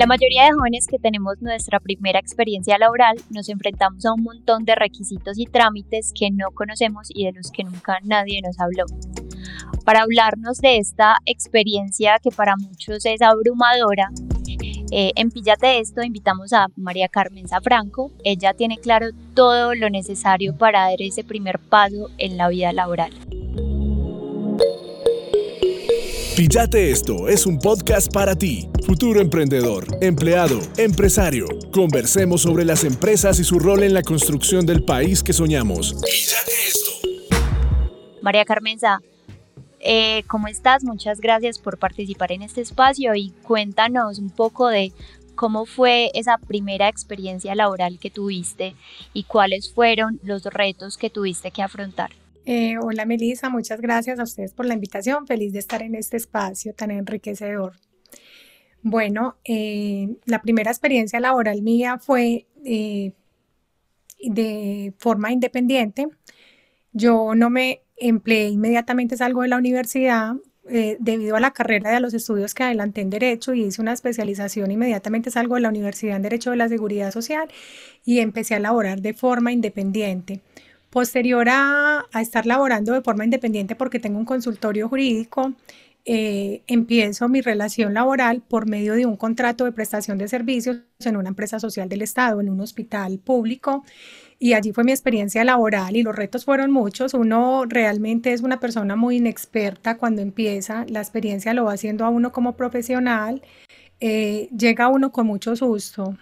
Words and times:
La 0.00 0.06
mayoría 0.06 0.44
de 0.44 0.52
jóvenes 0.52 0.86
que 0.86 0.98
tenemos 0.98 1.42
nuestra 1.42 1.78
primera 1.78 2.18
experiencia 2.18 2.78
laboral 2.78 3.18
nos 3.28 3.50
enfrentamos 3.50 4.06
a 4.06 4.14
un 4.14 4.22
montón 4.22 4.64
de 4.64 4.74
requisitos 4.74 5.38
y 5.38 5.44
trámites 5.44 6.14
que 6.18 6.30
no 6.30 6.52
conocemos 6.54 7.08
y 7.10 7.26
de 7.26 7.32
los 7.32 7.50
que 7.50 7.64
nunca 7.64 7.98
nadie 8.02 8.40
nos 8.40 8.58
habló. 8.58 8.86
Para 9.84 10.00
hablarnos 10.00 10.56
de 10.56 10.78
esta 10.78 11.18
experiencia 11.26 12.18
que 12.18 12.30
para 12.30 12.56
muchos 12.56 13.04
es 13.04 13.20
abrumadora, 13.20 14.08
eh, 14.90 15.12
en 15.16 15.30
Píllate 15.30 15.80
Esto 15.80 16.02
invitamos 16.02 16.54
a 16.54 16.68
María 16.76 17.08
Carmen 17.08 17.46
Zafranco. 17.46 18.10
Ella 18.24 18.54
tiene 18.54 18.78
claro 18.78 19.08
todo 19.34 19.74
lo 19.74 19.90
necesario 19.90 20.56
para 20.56 20.88
dar 20.88 21.02
ese 21.02 21.24
primer 21.24 21.58
paso 21.58 22.08
en 22.16 22.38
la 22.38 22.48
vida 22.48 22.72
laboral. 22.72 23.12
Píllate 26.40 26.90
Esto 26.90 27.28
es 27.28 27.44
un 27.44 27.58
podcast 27.58 28.10
para 28.10 28.34
ti, 28.34 28.66
futuro 28.86 29.20
emprendedor, 29.20 29.84
empleado, 30.00 30.58
empresario. 30.78 31.46
Conversemos 31.70 32.40
sobre 32.40 32.64
las 32.64 32.82
empresas 32.84 33.38
y 33.40 33.44
su 33.44 33.58
rol 33.58 33.82
en 33.82 33.92
la 33.92 34.02
construcción 34.02 34.64
del 34.64 34.82
país 34.82 35.22
que 35.22 35.34
soñamos. 35.34 35.92
Píllate 36.02 36.52
Esto. 36.66 36.90
María 38.22 38.46
Carmen 38.46 38.78
eh, 39.80 40.22
¿cómo 40.28 40.48
estás? 40.48 40.82
Muchas 40.82 41.20
gracias 41.20 41.58
por 41.58 41.76
participar 41.76 42.32
en 42.32 42.40
este 42.40 42.62
espacio 42.62 43.14
y 43.14 43.34
cuéntanos 43.42 44.18
un 44.18 44.30
poco 44.30 44.68
de 44.68 44.94
cómo 45.34 45.66
fue 45.66 46.10
esa 46.14 46.38
primera 46.38 46.88
experiencia 46.88 47.54
laboral 47.54 47.98
que 47.98 48.08
tuviste 48.08 48.74
y 49.12 49.24
cuáles 49.24 49.70
fueron 49.70 50.18
los 50.22 50.44
retos 50.44 50.96
que 50.96 51.10
tuviste 51.10 51.50
que 51.50 51.62
afrontar. 51.62 52.12
Eh, 52.46 52.78
hola 52.78 53.04
Melissa, 53.04 53.50
muchas 53.50 53.80
gracias 53.80 54.18
a 54.18 54.22
ustedes 54.22 54.54
por 54.54 54.66
la 54.66 54.74
invitación. 54.74 55.26
Feliz 55.26 55.52
de 55.52 55.58
estar 55.58 55.82
en 55.82 55.94
este 55.94 56.16
espacio 56.16 56.74
tan 56.74 56.90
enriquecedor. 56.90 57.74
Bueno, 58.82 59.36
eh, 59.44 60.16
la 60.24 60.40
primera 60.40 60.70
experiencia 60.70 61.20
laboral 61.20 61.62
mía 61.62 61.98
fue 61.98 62.46
de 62.62 63.14
forma 64.98 65.32
independiente. 65.32 66.08
Yo 66.92 67.34
no 67.34 67.50
me 67.50 67.82
empleé 67.96 68.48
inmediatamente 68.48 69.16
salgo 69.16 69.42
de 69.42 69.48
la 69.48 69.58
universidad 69.58 70.34
eh, 70.68 70.96
debido 71.00 71.36
a 71.36 71.40
la 71.40 71.52
carrera 71.52 71.90
de 71.90 72.00
los 72.00 72.14
estudios 72.14 72.54
que 72.54 72.62
adelanté 72.62 73.00
en 73.00 73.10
Derecho 73.10 73.54
y 73.54 73.64
hice 73.64 73.80
una 73.80 73.92
especialización, 73.92 74.70
inmediatamente 74.70 75.30
salgo 75.30 75.56
de 75.56 75.62
la 75.62 75.68
Universidad 75.68 76.16
en 76.16 76.22
Derecho 76.22 76.50
de 76.50 76.56
la 76.56 76.68
Seguridad 76.68 77.12
Social 77.12 77.48
y 78.04 78.20
empecé 78.20 78.54
a 78.54 78.60
laborar 78.60 79.00
de 79.00 79.14
forma 79.14 79.52
independiente. 79.52 80.40
Posterior 80.90 81.48
a, 81.48 82.06
estar 82.20 82.46
laborando 82.46 82.92
de 82.92 83.00
forma 83.00 83.24
independiente 83.24 83.76
porque 83.76 84.00
tengo 84.00 84.18
un 84.18 84.24
consultorio 84.24 84.88
jurídico, 84.88 85.54
eh, 86.04 86.62
empiezo 86.66 87.28
mi 87.28 87.42
relación 87.42 87.94
laboral 87.94 88.42
por 88.42 88.68
medio 88.68 88.94
de 88.94 89.06
un 89.06 89.16
contrato 89.16 89.64
de 89.64 89.72
prestación 89.72 90.18
de 90.18 90.28
servicios 90.28 90.78
en 91.04 91.16
una 91.16 91.28
empresa 91.28 91.60
social 91.60 91.88
del 91.88 92.02
Estado, 92.02 92.40
en 92.40 92.48
un 92.48 92.60
hospital 92.60 93.18
público. 93.18 93.84
Y 94.38 94.54
allí 94.54 94.72
fue 94.72 94.84
mi 94.84 94.92
experiencia 94.92 95.44
laboral 95.44 95.96
y 95.96 96.02
los 96.02 96.16
retos 96.16 96.44
fueron 96.44 96.70
muchos. 96.72 97.14
Uno 97.14 97.66
realmente 97.68 98.32
es 98.32 98.40
una 98.40 98.58
persona 98.58 98.96
muy 98.96 99.18
inexperta 99.18 99.98
cuando 99.98 100.22
empieza, 100.22 100.86
la 100.88 101.00
experiencia 101.00 101.54
lo 101.54 101.64
va 101.66 101.74
haciendo 101.74 102.04
a 102.04 102.08
uno 102.08 102.32
como 102.32 102.56
profesional. 102.56 103.42
Eh, 104.00 104.48
llega 104.56 104.88
uno 104.88 105.12
con 105.12 105.26
mucho 105.26 105.54
susto, 105.56 106.16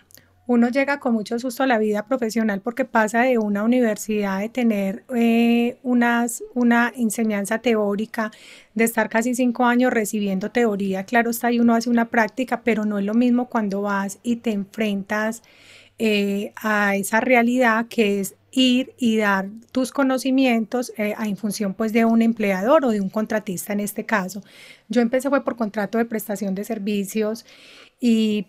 uno 0.49 0.71
llega 0.71 0.99
con 0.99 1.13
mucho 1.13 1.39
susto 1.39 1.63
a 1.63 1.67
la 1.67 1.79
vida 1.79 2.07
profesional 2.07 2.63
porque 2.63 2.87
pasa 2.87 3.21
de 3.21 3.37
una 3.37 3.63
universidad 3.65 4.41
de 4.41 4.49
tener 4.49 5.05
eh, 5.15 5.77
unas, 5.83 6.43
una 6.55 6.91
enseñanza 6.97 7.59
teórica, 7.59 8.31
de 8.75 8.85
estar 8.85 9.11
casi 9.11 9.35
cinco 9.35 9.67
años 9.67 9.93
recibiendo 9.93 10.51
teoría, 10.51 11.05
claro 11.05 11.31
está, 11.31 11.53
y 11.53 11.61
uno 11.61 11.75
hace 11.75 11.91
una 11.91 12.07
práctica, 12.07 12.63
pero 12.63 12.87
no 12.87 12.99
es 12.99 13.05
lo 13.05 13.13
mismo 13.13 13.51
cuando 13.51 13.83
vas 13.83 14.21
y 14.23 14.37
te 14.37 14.53
enfrentas 14.53 15.43
eh, 15.99 16.53
a 16.57 16.97
esa 16.97 17.21
realidad 17.21 17.85
que 17.91 18.21
es 18.21 18.35
ir 18.51 18.95
y 18.97 19.19
dar 19.19 19.51
tus 19.71 19.93
conocimientos 19.93 20.95
eh, 20.97 21.15
en 21.23 21.37
función 21.37 21.75
pues 21.75 21.93
de 21.93 22.07
un 22.07 22.23
empleador 22.23 22.87
o 22.87 22.91
de 22.91 23.03
un 23.03 23.11
contratista 23.11 23.75
en 23.75 23.81
este 23.81 24.07
caso. 24.07 24.43
Yo 24.89 25.03
empecé 25.03 25.29
fue 25.29 25.45
por 25.45 25.57
contrato 25.57 25.99
de 25.99 26.07
prestación 26.07 26.55
de 26.55 26.65
servicios 26.65 27.45
y 28.01 28.47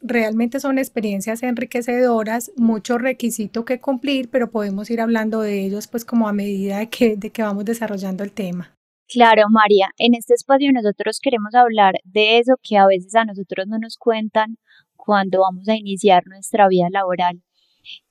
realmente 0.00 0.60
son 0.60 0.78
experiencias 0.78 1.42
enriquecedoras, 1.42 2.52
mucho 2.56 2.98
requisito 2.98 3.64
que 3.64 3.80
cumplir, 3.80 4.30
pero 4.30 4.50
podemos 4.50 4.90
ir 4.90 5.00
hablando 5.00 5.40
de 5.40 5.64
ellos 5.64 5.86
pues 5.86 6.04
como 6.04 6.28
a 6.28 6.32
medida 6.32 6.78
de 6.78 6.88
que, 6.88 7.16
de 7.16 7.30
que 7.30 7.42
vamos 7.42 7.64
desarrollando 7.64 8.24
el 8.24 8.32
tema. 8.32 8.74
Claro, 9.08 9.44
María, 9.50 9.88
en 9.98 10.14
este 10.14 10.34
espacio 10.34 10.70
nosotros 10.72 11.18
queremos 11.20 11.54
hablar 11.54 11.96
de 12.04 12.38
eso 12.38 12.54
que 12.62 12.76
a 12.76 12.86
veces 12.86 13.14
a 13.16 13.24
nosotros 13.24 13.66
no 13.66 13.78
nos 13.78 13.96
cuentan 13.96 14.56
cuando 14.96 15.40
vamos 15.40 15.68
a 15.68 15.74
iniciar 15.74 16.22
nuestra 16.26 16.68
vida 16.68 16.86
laboral. 16.90 17.42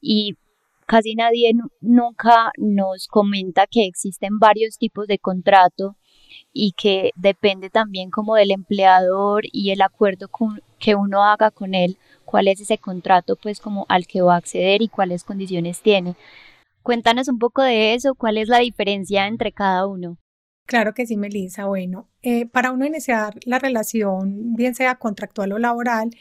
Y 0.01 0.33
casi 0.85 1.16
nadie 1.16 1.53
nunca 1.79 2.51
nos 2.57 3.07
comenta 3.07 3.66
que 3.67 3.85
existen 3.85 4.39
varios 4.39 4.77
tipos 4.77 5.07
de 5.07 5.19
contrato 5.19 5.95
y 6.51 6.73
que 6.73 7.11
depende 7.16 7.69
también 7.69 8.09
como 8.09 8.35
del 8.35 8.51
empleador 8.51 9.44
y 9.51 9.71
el 9.71 9.81
acuerdo 9.81 10.27
que 10.79 10.95
uno 10.95 11.23
haga 11.23 11.51
con 11.51 11.75
él, 11.75 11.97
cuál 12.25 12.47
es 12.47 12.59
ese 12.59 12.78
contrato 12.78 13.35
pues 13.35 13.59
como 13.59 13.85
al 13.90 14.07
que 14.07 14.22
va 14.22 14.35
a 14.35 14.38
acceder 14.38 14.81
y 14.81 14.88
cuáles 14.88 15.23
condiciones 15.23 15.81
tiene. 15.81 16.16
Cuéntanos 16.81 17.28
un 17.28 17.40
poco 17.40 17.62
de 17.62 17.94
eso, 17.94 18.16
cuál 18.16 18.38
es 18.38 18.47
la 18.47 18.59
diferencia 18.59 19.28
entre 19.28 19.51
cada 19.51 19.85
uno. 19.85 20.18
Claro 20.66 20.94
que 20.94 21.06
sí, 21.06 21.18
Melissa. 21.18 21.66
Bueno, 21.66 22.07
eh, 22.22 22.45
para 22.45 22.72
uno 22.72 22.85
iniciar 22.85 23.35
la 23.45 23.59
relación, 23.59 24.56
bien 24.56 24.75
sea 24.75 24.95
contractual 24.95 25.51
o 25.51 25.59
laboral, 25.59 26.12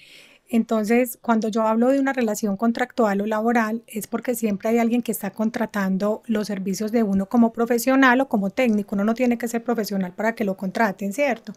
entonces, 0.51 1.19
cuando 1.21 1.49
yo 1.49 1.63
hablo 1.63 1.89
de 1.89 2.01
una 2.01 2.15
relación 2.15 2.57
contractual 2.57 3.21
o 3.21 3.27
laboral, 3.27 3.83
es 3.87 4.07
porque 4.07 4.35
siempre 4.35 4.71
hay 4.71 4.79
alguien 4.79 5.03
que 5.03 5.13
está 5.13 5.31
contratando 5.31 6.23
los 6.27 6.47
servicios 6.47 6.91
de 6.91 7.03
uno 7.03 7.27
como 7.27 7.53
profesional 7.53 8.23
o 8.23 8.29
como 8.29 8.49
técnico. 8.49 8.95
Uno 8.95 9.05
no 9.05 9.15
tiene 9.15 9.37
que 9.37 9.47
ser 9.47 9.63
profesional 9.63 10.15
para 10.15 10.35
que 10.35 10.45
lo 10.45 10.57
contraten, 10.57 11.13
¿cierto? 11.13 11.53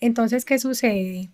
Entonces, 0.00 0.44
¿qué 0.46 0.58
sucede? 0.58 1.30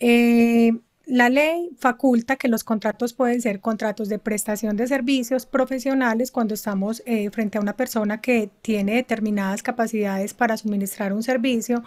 Eh, 0.00 0.72
la 1.06 1.30
ley 1.30 1.70
faculta 1.78 2.36
que 2.36 2.48
los 2.48 2.64
contratos 2.64 3.14
pueden 3.14 3.40
ser 3.40 3.60
contratos 3.60 4.08
de 4.08 4.18
prestación 4.18 4.76
de 4.76 4.86
servicios 4.86 5.46
profesionales 5.46 6.30
cuando 6.30 6.54
estamos 6.54 7.02
eh, 7.06 7.30
frente 7.30 7.56
a 7.56 7.62
una 7.62 7.76
persona 7.76 8.20
que 8.20 8.50
tiene 8.60 8.96
determinadas 8.96 9.62
capacidades 9.62 10.34
para 10.34 10.56
suministrar 10.58 11.12
un 11.14 11.22
servicio 11.22 11.82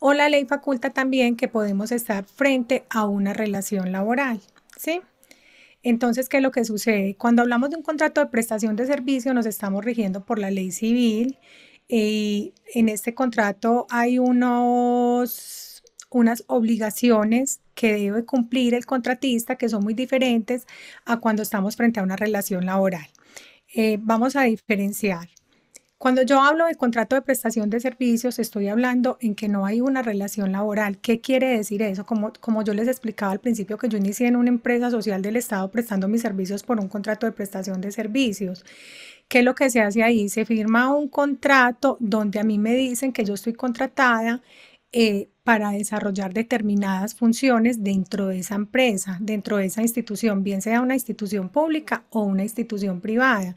o 0.00 0.12
la 0.12 0.28
ley 0.28 0.44
faculta 0.44 0.90
también 0.90 1.36
que 1.36 1.48
podemos 1.48 1.92
estar 1.92 2.24
frente 2.24 2.84
a 2.90 3.06
una 3.06 3.32
relación 3.32 3.90
laboral, 3.90 4.40
¿sí? 4.76 5.00
Entonces, 5.82 6.28
¿qué 6.28 6.38
es 6.38 6.42
lo 6.42 6.50
que 6.50 6.64
sucede? 6.64 7.14
Cuando 7.16 7.42
hablamos 7.42 7.70
de 7.70 7.76
un 7.76 7.82
contrato 7.82 8.20
de 8.20 8.26
prestación 8.26 8.76
de 8.76 8.86
servicio, 8.86 9.32
nos 9.32 9.46
estamos 9.46 9.84
rigiendo 9.84 10.24
por 10.24 10.38
la 10.38 10.50
ley 10.50 10.72
civil 10.72 11.38
y 11.88 12.52
en 12.74 12.88
este 12.88 13.14
contrato 13.14 13.86
hay 13.88 14.18
unos, 14.18 15.67
unas 16.10 16.44
obligaciones 16.46 17.60
que 17.74 17.92
debe 17.94 18.24
cumplir 18.24 18.74
el 18.74 18.86
contratista 18.86 19.56
que 19.56 19.68
son 19.68 19.84
muy 19.84 19.94
diferentes 19.94 20.66
a 21.04 21.18
cuando 21.18 21.42
estamos 21.42 21.76
frente 21.76 22.00
a 22.00 22.02
una 22.02 22.16
relación 22.16 22.66
laboral. 22.66 23.06
Eh, 23.74 23.98
vamos 24.00 24.36
a 24.36 24.42
diferenciar. 24.42 25.28
Cuando 25.98 26.22
yo 26.22 26.40
hablo 26.40 26.66
de 26.66 26.76
contrato 26.76 27.16
de 27.16 27.22
prestación 27.22 27.70
de 27.70 27.80
servicios, 27.80 28.38
estoy 28.38 28.68
hablando 28.68 29.18
en 29.20 29.34
que 29.34 29.48
no 29.48 29.66
hay 29.66 29.80
una 29.80 30.00
relación 30.00 30.52
laboral. 30.52 30.98
¿Qué 30.98 31.20
quiere 31.20 31.48
decir 31.48 31.82
eso? 31.82 32.06
Como, 32.06 32.32
como 32.40 32.62
yo 32.62 32.72
les 32.72 32.86
explicaba 32.86 33.32
al 33.32 33.40
principio 33.40 33.78
que 33.78 33.88
yo 33.88 33.98
inicié 33.98 34.28
en 34.28 34.36
una 34.36 34.48
empresa 34.48 34.92
social 34.92 35.22
del 35.22 35.34
Estado 35.34 35.68
prestando 35.72 36.06
mis 36.06 36.22
servicios 36.22 36.62
por 36.62 36.78
un 36.78 36.86
contrato 36.86 37.26
de 37.26 37.32
prestación 37.32 37.80
de 37.80 37.90
servicios. 37.90 38.64
¿Qué 39.26 39.40
es 39.40 39.44
lo 39.44 39.56
que 39.56 39.70
se 39.70 39.80
hace 39.80 40.04
ahí? 40.04 40.28
Se 40.28 40.44
firma 40.44 40.94
un 40.94 41.08
contrato 41.08 41.96
donde 41.98 42.38
a 42.38 42.44
mí 42.44 42.58
me 42.58 42.74
dicen 42.76 43.12
que 43.12 43.24
yo 43.24 43.34
estoy 43.34 43.54
contratada 43.54 44.40
eh, 44.92 45.28
para 45.48 45.70
desarrollar 45.70 46.34
determinadas 46.34 47.14
funciones 47.14 47.82
dentro 47.82 48.26
de 48.26 48.40
esa 48.40 48.54
empresa, 48.54 49.16
dentro 49.18 49.56
de 49.56 49.64
esa 49.64 49.80
institución, 49.80 50.44
bien 50.44 50.60
sea 50.60 50.82
una 50.82 50.92
institución 50.92 51.48
pública 51.48 52.04
o 52.10 52.20
una 52.20 52.42
institución 52.42 53.00
privada. 53.00 53.56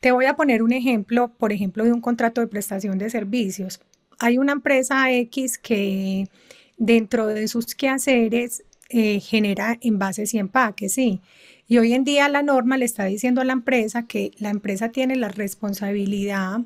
Te 0.00 0.12
voy 0.12 0.26
a 0.26 0.36
poner 0.36 0.62
un 0.62 0.74
ejemplo, 0.74 1.28
por 1.28 1.50
ejemplo, 1.50 1.82
de 1.82 1.94
un 1.94 2.02
contrato 2.02 2.42
de 2.42 2.46
prestación 2.46 2.98
de 2.98 3.08
servicios. 3.08 3.80
Hay 4.18 4.36
una 4.36 4.52
empresa 4.52 5.10
X 5.12 5.56
que 5.56 6.28
dentro 6.76 7.26
de 7.26 7.48
sus 7.48 7.74
quehaceres 7.74 8.62
eh, 8.90 9.18
genera 9.20 9.78
envases 9.80 10.34
y 10.34 10.38
empaques, 10.38 10.92
sí. 10.92 11.22
Y 11.66 11.78
hoy 11.78 11.94
en 11.94 12.04
día 12.04 12.28
la 12.28 12.42
norma 12.42 12.76
le 12.76 12.84
está 12.84 13.06
diciendo 13.06 13.40
a 13.40 13.44
la 13.44 13.54
empresa 13.54 14.06
que 14.06 14.32
la 14.36 14.50
empresa 14.50 14.90
tiene 14.90 15.16
la 15.16 15.30
responsabilidad 15.30 16.60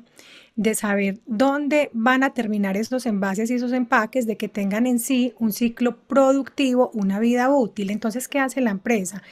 de 0.55 0.75
saber 0.75 1.19
dónde 1.25 1.89
van 1.93 2.23
a 2.23 2.33
terminar 2.33 2.77
esos 2.77 3.05
envases 3.05 3.49
y 3.49 3.55
esos 3.55 3.71
empaques, 3.71 4.27
de 4.27 4.37
que 4.37 4.47
tengan 4.47 4.87
en 4.87 4.99
sí 4.99 5.33
un 5.39 5.51
ciclo 5.53 5.97
productivo, 5.97 6.91
una 6.93 7.19
vida 7.19 7.49
útil. 7.49 7.89
Entonces, 7.89 8.27
¿qué 8.27 8.39
hace 8.39 8.61
la 8.61 8.71
empresa? 8.71 9.23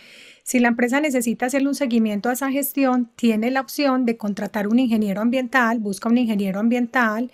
Si 0.43 0.59
la 0.59 0.69
empresa 0.69 1.01
necesita 1.01 1.47
hacerle 1.47 1.67
un 1.67 1.75
seguimiento 1.75 2.29
a 2.29 2.33
esa 2.33 2.49
gestión, 2.49 3.11
tiene 3.17 3.51
la 3.51 3.59
opción 3.59 4.05
de 4.05 4.15
contratar 4.15 4.67
un 4.67 4.79
ingeniero 4.79 5.21
ambiental, 5.21 5.79
busca 5.79 6.07
un 6.07 6.17
ingeniero 6.17 6.61
ambiental, 6.61 7.31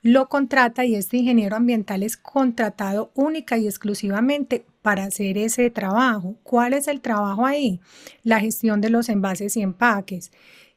lo 0.00 0.28
contrata 0.28 0.84
y 0.84 0.94
este 0.94 1.16
ingeniero 1.16 1.56
ambiental 1.56 2.02
es 2.02 2.16
contratado 2.16 3.10
única 3.14 3.56
y 3.58 3.66
exclusivamente 3.66 4.64
para 4.82 5.04
hacer 5.04 5.38
ese 5.38 5.70
trabajo. 5.70 6.36
¿Cuál 6.42 6.74
es 6.74 6.88
el 6.88 7.00
trabajo 7.00 7.46
ahí? 7.46 7.80
La 8.22 8.38
gestión 8.38 8.82
de 8.82 8.90
los 8.90 9.08
envases 9.08 9.56
y 9.56 9.62
empaques. 9.62 10.30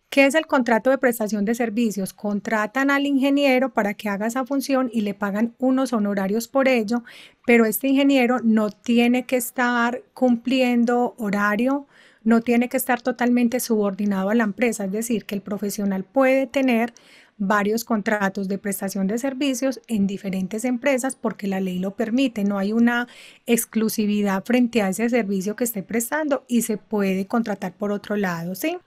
¿Qué 0.09 0.25
es 0.25 0.35
el 0.35 0.47
contrato 0.47 0.89
de 0.89 0.97
prestación 0.97 1.43
de 1.45 1.53
servicios? 1.53 2.13
Contratan 2.13 2.89
al 2.91 3.05
ingeniero 3.05 3.73
para 3.73 3.93
que 3.93 4.07
haga 4.09 4.27
esa 4.27 4.45
función 4.45 4.89
y 4.93 5.01
le 5.01 5.13
pagan 5.13 5.53
unos 5.59 5.91
honorarios 5.93 6.47
por 6.47 6.67
ello, 6.69 7.03
pero 7.45 7.65
este 7.65 7.89
ingeniero 7.89 8.39
no 8.41 8.69
tiene 8.71 9.25
que 9.25 9.35
estar 9.35 10.01
cumpliendo 10.13 11.13
horario, 11.17 11.87
no 12.23 12.41
tiene 12.41 12.69
que 12.69 12.77
estar 12.77 13.01
totalmente 13.01 13.59
subordinado 13.59 14.29
a 14.29 14.35
la 14.35 14.45
empresa, 14.45 14.85
es 14.85 14.91
decir, 14.91 15.25
que 15.25 15.35
el 15.35 15.41
profesional 15.41 16.03
puede 16.05 16.47
tener 16.47 16.93
varios 17.37 17.83
contratos 17.85 18.47
de 18.47 18.57
prestación 18.57 19.07
de 19.07 19.17
servicios 19.19 19.81
en 19.87 20.07
diferentes 20.07 20.65
empresas 20.65 21.15
porque 21.15 21.47
la 21.47 21.59
ley 21.59 21.79
lo 21.79 21.95
permite, 21.95 22.43
no 22.45 22.57
hay 22.57 22.71
una 22.71 23.07
exclusividad 23.45 24.43
frente 24.45 24.81
a 24.81 24.89
ese 24.89 25.09
servicio 25.09 25.55
que 25.55 25.65
esté 25.65 25.83
prestando 25.83 26.45
y 26.47 26.63
se 26.63 26.77
puede 26.77 27.27
contratar 27.27 27.73
por 27.75 27.91
otro 27.91 28.15
lado, 28.15 28.55
¿sí? 28.55 28.77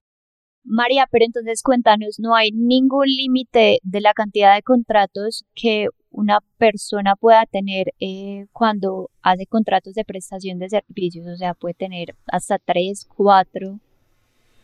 María, 0.64 1.08
pero 1.10 1.24
entonces 1.24 1.62
cuéntanos, 1.62 2.18
no 2.18 2.34
hay 2.34 2.52
ningún 2.52 3.06
límite 3.06 3.78
de 3.82 4.00
la 4.00 4.12
cantidad 4.12 4.54
de 4.54 4.62
contratos 4.62 5.44
que 5.54 5.88
una 6.10 6.40
persona 6.58 7.16
pueda 7.16 7.46
tener 7.46 7.94
eh, 8.00 8.46
cuando 8.52 9.10
hace 9.22 9.46
contratos 9.46 9.94
de 9.94 10.04
prestación 10.04 10.58
de 10.58 10.68
servicios, 10.68 11.26
o 11.26 11.36
sea, 11.36 11.54
puede 11.54 11.74
tener 11.74 12.14
hasta 12.26 12.58
tres, 12.58 13.06
cuatro, 13.06 13.78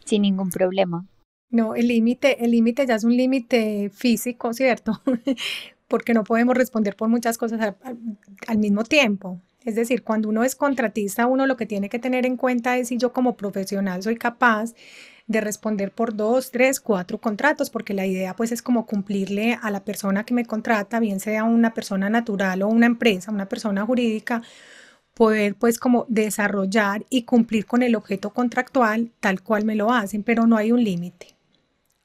sin 0.05 0.23
ningún 0.23 0.51
problema. 0.51 1.07
No, 1.51 1.75
el 1.75 1.89
límite, 1.89 2.45
el 2.45 2.51
límite 2.51 2.87
ya 2.87 2.97
es 2.97 3.05
un 3.05 3.17
límite 3.17 3.91
físico, 3.91 4.53
¿cierto? 4.53 5.01
Porque 5.89 6.15
no 6.15 6.25
podemos 6.25 6.57
responder 6.57 6.97
por 6.97 7.09
muchas 7.09 7.39
cosas 7.39 7.77
al, 8.47 8.59
mismo 8.59 8.83
tiempo. 8.83 9.41
Es 9.65 9.77
decir, 9.77 10.03
cuando 10.03 10.29
uno 10.29 10.43
es 10.43 10.57
contratista, 10.57 11.27
uno 11.27 11.47
lo 11.47 11.57
que 11.57 11.67
tiene 11.67 11.89
que 11.89 12.01
tener 12.01 12.27
en 12.27 12.37
cuenta 12.37 12.77
es 12.77 12.89
si 12.89 12.99
yo 12.99 13.13
como 13.13 13.37
profesional 13.37 14.03
soy 14.03 14.17
capaz 14.17 14.75
de 15.27 15.41
responder 15.41 15.91
por 15.93 16.15
dos, 16.15 16.51
tres, 16.51 16.81
cuatro 16.81 17.19
contratos, 17.19 17.71
porque 17.71 17.95
la 17.95 18.07
idea 18.07 18.37
pues 18.37 18.53
es 18.53 18.63
como 18.63 18.87
cumplirle 18.87 19.59
a 19.61 19.71
la 19.71 19.85
persona 19.85 20.25
que 20.25 20.35
me 20.35 20.45
contrata, 20.45 21.01
bien 21.01 21.21
sea 21.21 21.45
una 21.45 21.75
persona 21.75 22.09
natural 22.09 22.63
o 22.63 22.69
una 22.69 22.87
empresa, 22.87 23.33
una 23.33 23.49
persona 23.49 23.85
jurídica, 23.85 24.43
poder 25.15 25.57
pues 25.57 25.79
como 25.79 26.07
desarrollar 26.09 27.05
y 27.11 27.23
cumplir 27.23 27.67
con 27.67 27.83
el 27.83 27.97
objeto 27.97 28.31
contractual 28.31 29.11
tal 29.21 29.43
cual 29.43 29.65
me 29.65 29.75
lo 29.75 29.93
hacen, 29.93 30.23
pero 30.23 30.47
no 30.47 30.57
hay 30.57 30.73
un 30.73 30.85
límite. 30.85 31.35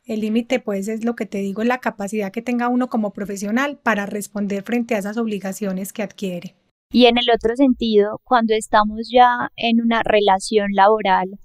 El 0.05 0.21
límite 0.21 0.59
pues 0.59 0.87
es 0.87 1.05
lo 1.05 1.15
que 1.15 1.27
te 1.27 1.37
digo, 1.37 1.63
la 1.63 1.77
capacidad 1.77 2.31
que 2.31 2.41
tenga 2.41 2.69
uno 2.69 2.89
como 2.89 3.11
profesional 3.11 3.77
para 3.77 4.07
responder 4.07 4.63
frente 4.63 4.95
a 4.95 4.97
esas 4.97 5.17
obligaciones 5.17 5.93
que 5.93 6.03
adquiere. 6.03 6.55
Y 6.91 7.05
en 7.05 7.17
el 7.17 7.27
otro 7.33 7.55
sentido, 7.55 8.19
cuando 8.23 8.53
estamos 8.53 9.09
ya 9.09 9.49
en 9.55 9.79
una 9.79 10.01
relación 10.03 10.67
laboral, 10.73 11.39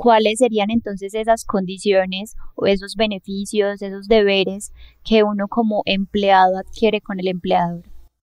cuáles 0.00 0.38
serían 0.38 0.70
entonces 0.70 1.12
esas 1.12 1.44
condiciones 1.44 2.34
o 2.54 2.66
esos 2.66 2.96
beneficios, 2.96 3.82
esos 3.82 4.08
deberes 4.08 4.72
que 5.04 5.24
uno 5.24 5.46
como 5.46 5.82
empleado 5.84 6.56
adquiere 6.56 7.02
con 7.02 7.20
el 7.20 7.28
empleador. 7.28 7.82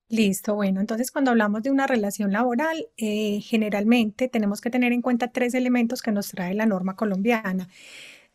Listo, 0.10 0.56
bueno, 0.56 0.80
entonces 0.80 1.12
cuando 1.12 1.30
hablamos 1.30 1.62
de 1.62 1.70
una 1.70 1.86
relación 1.86 2.32
laboral, 2.32 2.88
eh, 2.98 3.42
generalmente 3.42 4.28
tenemos 4.28 4.60
que 4.60 4.72
tener 4.72 4.92
en 4.92 5.04
cuenta 5.04 5.28
tres 5.28 5.54
elementos 5.54 6.02
que 6.02 6.12
nos 6.12 6.30
trae 6.30 6.56
la 6.56 6.66
norma 6.66 6.96
colombiana. 6.96 7.70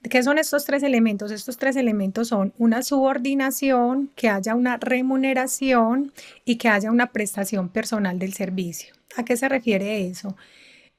¿Qué 0.08 0.22
son 0.22 0.38
estos 0.38 0.64
tres 0.64 0.84
elementos? 0.84 1.32
Estos 1.32 1.56
tres 1.56 1.74
elementos 1.74 2.28
son 2.28 2.52
una 2.58 2.82
subordinación, 2.82 4.12
que 4.14 4.28
haya 4.28 4.54
una 4.54 4.76
remuneración 4.76 6.12
y 6.44 6.58
que 6.58 6.68
haya 6.68 6.92
una 6.92 7.10
prestación 7.10 7.70
personal 7.70 8.20
del 8.20 8.34
servicio. 8.34 8.94
¿A 9.16 9.24
qué 9.24 9.36
se 9.36 9.48
refiere 9.48 10.06
eso? 10.06 10.36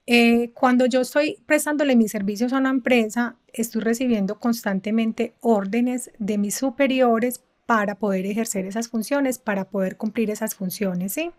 Eh, 0.06 0.52
cuando 0.54 0.86
yo 0.86 1.02
estoy 1.02 1.38
prestándole 1.46 1.96
mis 1.96 2.12
servicios 2.12 2.52
a 2.52 2.58
una 2.58 2.70
empresa, 2.70 3.38
estoy 3.54 3.82
recibiendo 3.82 4.40
constantemente 4.40 5.34
órdenes 5.40 6.12
de 6.20 6.38
mis 6.38 6.56
superiores 6.56 7.42
para 7.66 7.96
poder 7.96 8.26
ejercer 8.26 8.66
esas 8.66 8.90
funciones, 8.90 9.40
para 9.40 9.70
poder 9.70 9.96
cumplir 9.96 10.30
esas 10.30 10.56
funciones, 10.56 11.14
¿sí? 11.14 11.32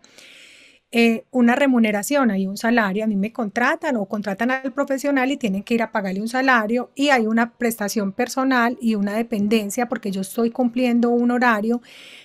Eh, 0.97 1.25
una 1.31 1.55
remuneración, 1.55 2.31
hay 2.31 2.47
un 2.47 2.55
salario, 2.55 3.03
a 3.03 3.07
mí 3.07 3.17
me 3.17 3.33
contratan 3.33 3.97
o 3.97 4.05
contratan 4.05 4.49
al 4.49 4.71
profesional 4.71 5.29
y 5.29 5.35
tienen 5.35 5.61
que 5.61 5.73
ir 5.73 5.83
a 5.83 5.91
pagarle 5.91 6.21
un 6.21 6.29
salario 6.29 6.89
y 6.95 7.09
hay 7.09 7.27
una 7.27 7.51
prestación 7.51 8.13
personal 8.13 8.77
y 8.79 8.95
una 8.95 9.13
dependencia 9.13 9.89
porque 9.89 10.09
yo 10.09 10.21
estoy 10.21 10.51
cumpliendo 10.51 11.09
un 11.09 11.31
horario, 11.31 11.81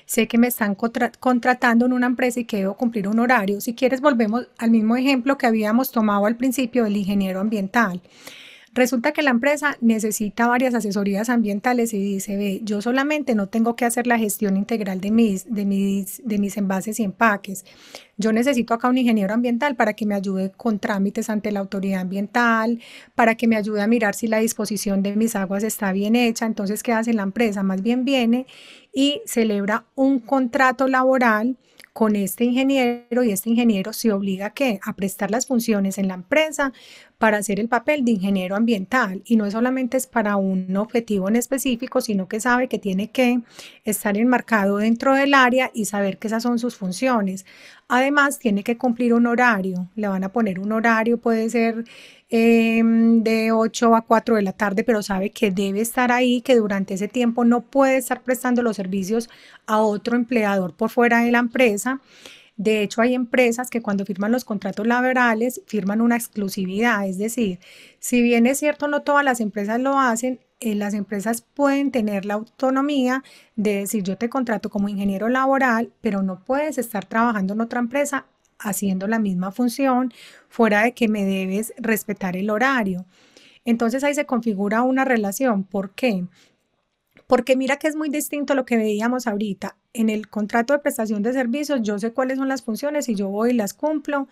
sé 0.06 0.28
que 0.28 0.38
me 0.38 0.46
están 0.46 0.76
contratando 0.76 1.84
en 1.84 1.92
una 1.92 2.06
empresa 2.06 2.38
y 2.38 2.44
que 2.44 2.58
debo 2.58 2.76
cumplir 2.76 3.08
un 3.08 3.18
horario. 3.18 3.60
Si 3.60 3.74
quieres, 3.74 4.00
volvemos 4.00 4.46
al 4.56 4.70
mismo 4.70 4.94
ejemplo 4.94 5.36
que 5.36 5.48
habíamos 5.48 5.90
tomado 5.90 6.26
al 6.26 6.36
principio 6.36 6.84
del 6.84 6.96
ingeniero 6.96 7.40
ambiental. 7.40 8.00
Resulta 8.80 9.12
que 9.12 9.20
la 9.20 9.28
empresa 9.28 9.76
necesita 9.82 10.46
varias 10.46 10.72
asesorías 10.74 11.28
ambientales 11.28 11.92
y 11.92 11.98
dice, 11.98 12.38
ve, 12.38 12.62
yo 12.64 12.80
solamente 12.80 13.34
no 13.34 13.46
tengo 13.46 13.76
que 13.76 13.84
hacer 13.84 14.06
la 14.06 14.18
gestión 14.18 14.56
integral 14.56 15.02
de 15.02 15.10
mis, 15.10 15.44
de 15.52 15.66
mis, 15.66 16.22
de 16.24 16.38
mis 16.38 16.56
envases 16.56 16.98
y 16.98 17.02
empaques. 17.02 17.66
Yo 18.16 18.32
necesito 18.32 18.72
acá 18.72 18.88
un 18.88 18.96
ingeniero 18.96 19.34
ambiental 19.34 19.76
para 19.76 19.92
que 19.92 20.06
me 20.06 20.14
ayude 20.14 20.50
con 20.52 20.78
trámites 20.78 21.28
ante 21.28 21.52
la 21.52 21.60
autoridad 21.60 22.00
ambiental, 22.00 22.80
para 23.14 23.34
que 23.34 23.46
me 23.46 23.56
ayude 23.56 23.82
a 23.82 23.86
mirar 23.86 24.14
si 24.14 24.28
la 24.28 24.38
disposición 24.38 25.02
de 25.02 25.14
mis 25.14 25.36
aguas 25.36 25.62
está 25.62 25.92
bien 25.92 26.16
hecha. 26.16 26.46
Entonces, 26.46 26.82
¿qué 26.82 26.94
hace 26.94 27.12
la 27.12 27.24
empresa? 27.24 27.62
Más 27.62 27.82
bien 27.82 28.06
viene 28.06 28.46
y 28.94 29.20
celebra 29.26 29.84
un 29.94 30.20
contrato 30.20 30.88
laboral 30.88 31.58
con 32.00 32.16
este 32.16 32.44
ingeniero 32.44 33.24
y 33.24 33.30
este 33.30 33.50
ingeniero 33.50 33.92
se 33.92 34.10
obliga 34.10 34.46
a, 34.46 34.54
¿qué? 34.54 34.80
a 34.82 34.94
prestar 34.94 35.30
las 35.30 35.46
funciones 35.46 35.98
en 35.98 36.08
la 36.08 36.14
empresa 36.14 36.72
para 37.18 37.36
hacer 37.36 37.60
el 37.60 37.68
papel 37.68 38.06
de 38.06 38.12
ingeniero 38.12 38.56
ambiental 38.56 39.20
y 39.26 39.36
no 39.36 39.50
solamente 39.50 39.98
es 39.98 40.06
para 40.06 40.36
un 40.36 40.74
objetivo 40.78 41.28
en 41.28 41.36
específico, 41.36 42.00
sino 42.00 42.26
que 42.26 42.40
sabe 42.40 42.68
que 42.68 42.78
tiene 42.78 43.10
que 43.10 43.42
estar 43.84 44.16
enmarcado 44.16 44.78
dentro 44.78 45.14
del 45.14 45.34
área 45.34 45.70
y 45.74 45.84
saber 45.84 46.16
que 46.16 46.28
esas 46.28 46.42
son 46.42 46.58
sus 46.58 46.74
funciones. 46.74 47.44
Además, 47.92 48.38
tiene 48.38 48.62
que 48.62 48.78
cumplir 48.78 49.12
un 49.14 49.26
horario, 49.26 49.88
le 49.96 50.06
van 50.06 50.22
a 50.22 50.28
poner 50.28 50.60
un 50.60 50.70
horario, 50.70 51.18
puede 51.18 51.50
ser 51.50 51.84
em, 52.28 53.24
de 53.24 53.50
8 53.50 53.96
a 53.96 54.02
4 54.02 54.36
de 54.36 54.42
la 54.42 54.52
tarde, 54.52 54.84
pero 54.84 55.02
sabe 55.02 55.30
que 55.30 55.50
debe 55.50 55.80
estar 55.80 56.12
ahí, 56.12 56.40
que 56.40 56.54
durante 56.54 56.94
ese 56.94 57.08
tiempo 57.08 57.44
no 57.44 57.62
puede 57.62 57.96
estar 57.96 58.22
prestando 58.22 58.62
los 58.62 58.76
servicios 58.76 59.28
a 59.66 59.80
otro 59.80 60.14
empleador 60.16 60.72
por 60.76 60.90
fuera 60.90 61.24
de 61.24 61.32
la 61.32 61.40
empresa. 61.40 62.00
De 62.56 62.82
hecho, 62.82 63.02
hay 63.02 63.14
empresas 63.14 63.70
que 63.70 63.82
cuando 63.82 64.04
firman 64.04 64.30
los 64.30 64.44
contratos 64.44 64.86
laborales 64.86 65.60
firman 65.66 66.00
una 66.00 66.16
exclusividad, 66.16 67.08
es 67.08 67.18
decir, 67.18 67.58
si 67.98 68.22
bien 68.22 68.46
es 68.46 68.58
cierto 68.60 68.86
no 68.86 69.02
todas 69.02 69.24
las 69.24 69.40
empresas 69.40 69.80
lo 69.80 69.98
hacen, 69.98 70.38
eh, 70.60 70.74
las 70.74 70.92
empresas 70.92 71.40
pueden 71.40 71.90
tener 71.90 72.26
la 72.26 72.34
autonomía 72.34 73.24
de 73.56 73.76
decir 73.76 74.02
yo 74.02 74.18
te 74.18 74.28
contrato 74.28 74.68
como 74.68 74.90
ingeniero 74.90 75.30
laboral, 75.30 75.90
pero 76.02 76.22
no 76.22 76.44
puedes 76.44 76.76
estar 76.76 77.06
trabajando 77.06 77.54
en 77.54 77.62
otra 77.62 77.80
empresa 77.80 78.26
haciendo 78.58 79.06
la 79.06 79.18
misma 79.18 79.52
función 79.52 80.12
fuera 80.48 80.82
de 80.82 80.92
que 80.92 81.08
me 81.08 81.24
debes 81.24 81.72
respetar 81.78 82.36
el 82.36 82.50
horario. 82.50 83.06
Entonces 83.64 84.04
ahí 84.04 84.14
se 84.14 84.26
configura 84.26 84.82
una 84.82 85.06
relación. 85.06 85.64
¿Por 85.64 85.94
qué? 85.94 86.26
Porque 87.26 87.56
mira 87.56 87.78
que 87.78 87.88
es 87.88 87.96
muy 87.96 88.10
distinto 88.10 88.52
a 88.52 88.56
lo 88.56 88.66
que 88.66 88.76
veíamos 88.76 89.26
ahorita. 89.26 89.76
En 89.94 90.10
el 90.10 90.28
contrato 90.28 90.74
de 90.74 90.80
prestación 90.80 91.22
de 91.22 91.32
servicios 91.32 91.80
yo 91.82 91.98
sé 91.98 92.12
cuáles 92.12 92.36
son 92.36 92.48
las 92.48 92.62
funciones 92.62 93.08
y 93.08 93.14
yo 93.14 93.28
voy 93.28 93.50
y 93.50 93.54
las 93.54 93.72
cumplo 93.72 94.28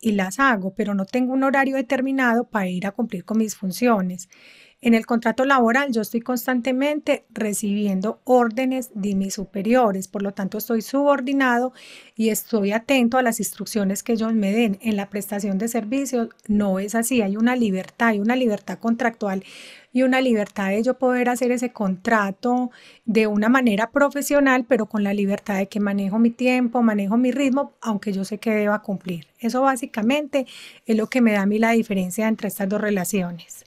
y 0.00 0.12
las 0.12 0.38
hago, 0.38 0.74
pero 0.74 0.94
no 0.94 1.04
tengo 1.04 1.32
un 1.32 1.42
horario 1.42 1.76
determinado 1.76 2.44
para 2.44 2.68
ir 2.68 2.86
a 2.86 2.92
cumplir 2.92 3.24
con 3.24 3.38
mis 3.38 3.56
funciones. 3.56 4.28
En 4.84 4.92
el 4.92 5.06
contrato 5.06 5.46
laboral 5.46 5.92
yo 5.92 6.02
estoy 6.02 6.20
constantemente 6.20 7.24
recibiendo 7.30 8.20
órdenes 8.24 8.90
de 8.92 9.14
mis 9.14 9.32
superiores, 9.32 10.08
por 10.08 10.20
lo 10.20 10.34
tanto 10.34 10.58
estoy 10.58 10.82
subordinado 10.82 11.72
y 12.14 12.28
estoy 12.28 12.72
atento 12.72 13.16
a 13.16 13.22
las 13.22 13.40
instrucciones 13.40 14.02
que 14.02 14.12
ellos 14.12 14.34
me 14.34 14.52
den. 14.52 14.78
En 14.82 14.96
la 14.96 15.08
prestación 15.08 15.56
de 15.56 15.68
servicios 15.68 16.28
no 16.48 16.78
es 16.80 16.94
así, 16.94 17.22
hay 17.22 17.38
una 17.38 17.56
libertad, 17.56 18.08
hay 18.08 18.20
una 18.20 18.36
libertad 18.36 18.78
contractual 18.78 19.42
y 19.90 20.02
una 20.02 20.20
libertad 20.20 20.68
de 20.68 20.82
yo 20.82 20.98
poder 20.98 21.30
hacer 21.30 21.50
ese 21.50 21.72
contrato 21.72 22.70
de 23.06 23.26
una 23.26 23.48
manera 23.48 23.90
profesional, 23.90 24.66
pero 24.68 24.84
con 24.84 25.02
la 25.02 25.14
libertad 25.14 25.56
de 25.56 25.66
que 25.66 25.80
manejo 25.80 26.18
mi 26.18 26.28
tiempo, 26.28 26.82
manejo 26.82 27.16
mi 27.16 27.30
ritmo, 27.30 27.72
aunque 27.80 28.12
yo 28.12 28.26
sé 28.26 28.36
que 28.36 28.50
deba 28.50 28.82
cumplir. 28.82 29.28
Eso 29.40 29.62
básicamente 29.62 30.44
es 30.84 30.94
lo 30.94 31.06
que 31.06 31.22
me 31.22 31.32
da 31.32 31.40
a 31.40 31.46
mí 31.46 31.58
la 31.58 31.70
diferencia 31.70 32.28
entre 32.28 32.48
estas 32.48 32.68
dos 32.68 32.82
relaciones. 32.82 33.64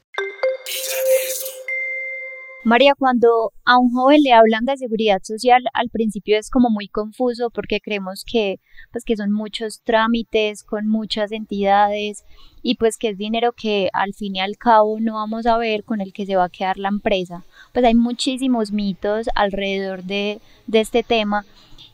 María, 2.67 2.95
cuando 2.99 3.53
a 3.63 3.77
un 3.79 3.93
joven 3.93 4.21
le 4.21 4.33
hablan 4.33 4.65
de 4.65 4.75
seguridad 4.75 5.21
social, 5.23 5.63
al 5.73 5.89
principio 5.89 6.37
es 6.37 6.49
como 6.49 6.69
muy 6.69 6.89
confuso 6.89 7.49
porque 7.49 7.79
creemos 7.79 8.25
que, 8.29 8.59
pues, 8.91 9.05
que 9.05 9.15
son 9.15 9.31
muchos 9.31 9.83
trámites 9.85 10.65
con 10.65 10.85
muchas 10.85 11.31
entidades 11.31 12.25
y 12.61 12.75
pues 12.75 12.97
que 12.97 13.07
es 13.07 13.17
dinero 13.17 13.53
que 13.53 13.89
al 13.93 14.13
fin 14.13 14.35
y 14.35 14.41
al 14.41 14.57
cabo 14.57 14.99
no 14.99 15.13
vamos 15.13 15.45
a 15.45 15.57
ver 15.57 15.85
con 15.85 16.01
el 16.01 16.11
que 16.11 16.25
se 16.25 16.35
va 16.35 16.43
a 16.43 16.49
quedar 16.49 16.77
la 16.77 16.89
empresa. 16.89 17.45
Pues 17.71 17.85
hay 17.85 17.95
muchísimos 17.95 18.73
mitos 18.73 19.29
alrededor 19.33 20.03
de, 20.03 20.41
de 20.65 20.81
este 20.81 21.03
tema 21.03 21.45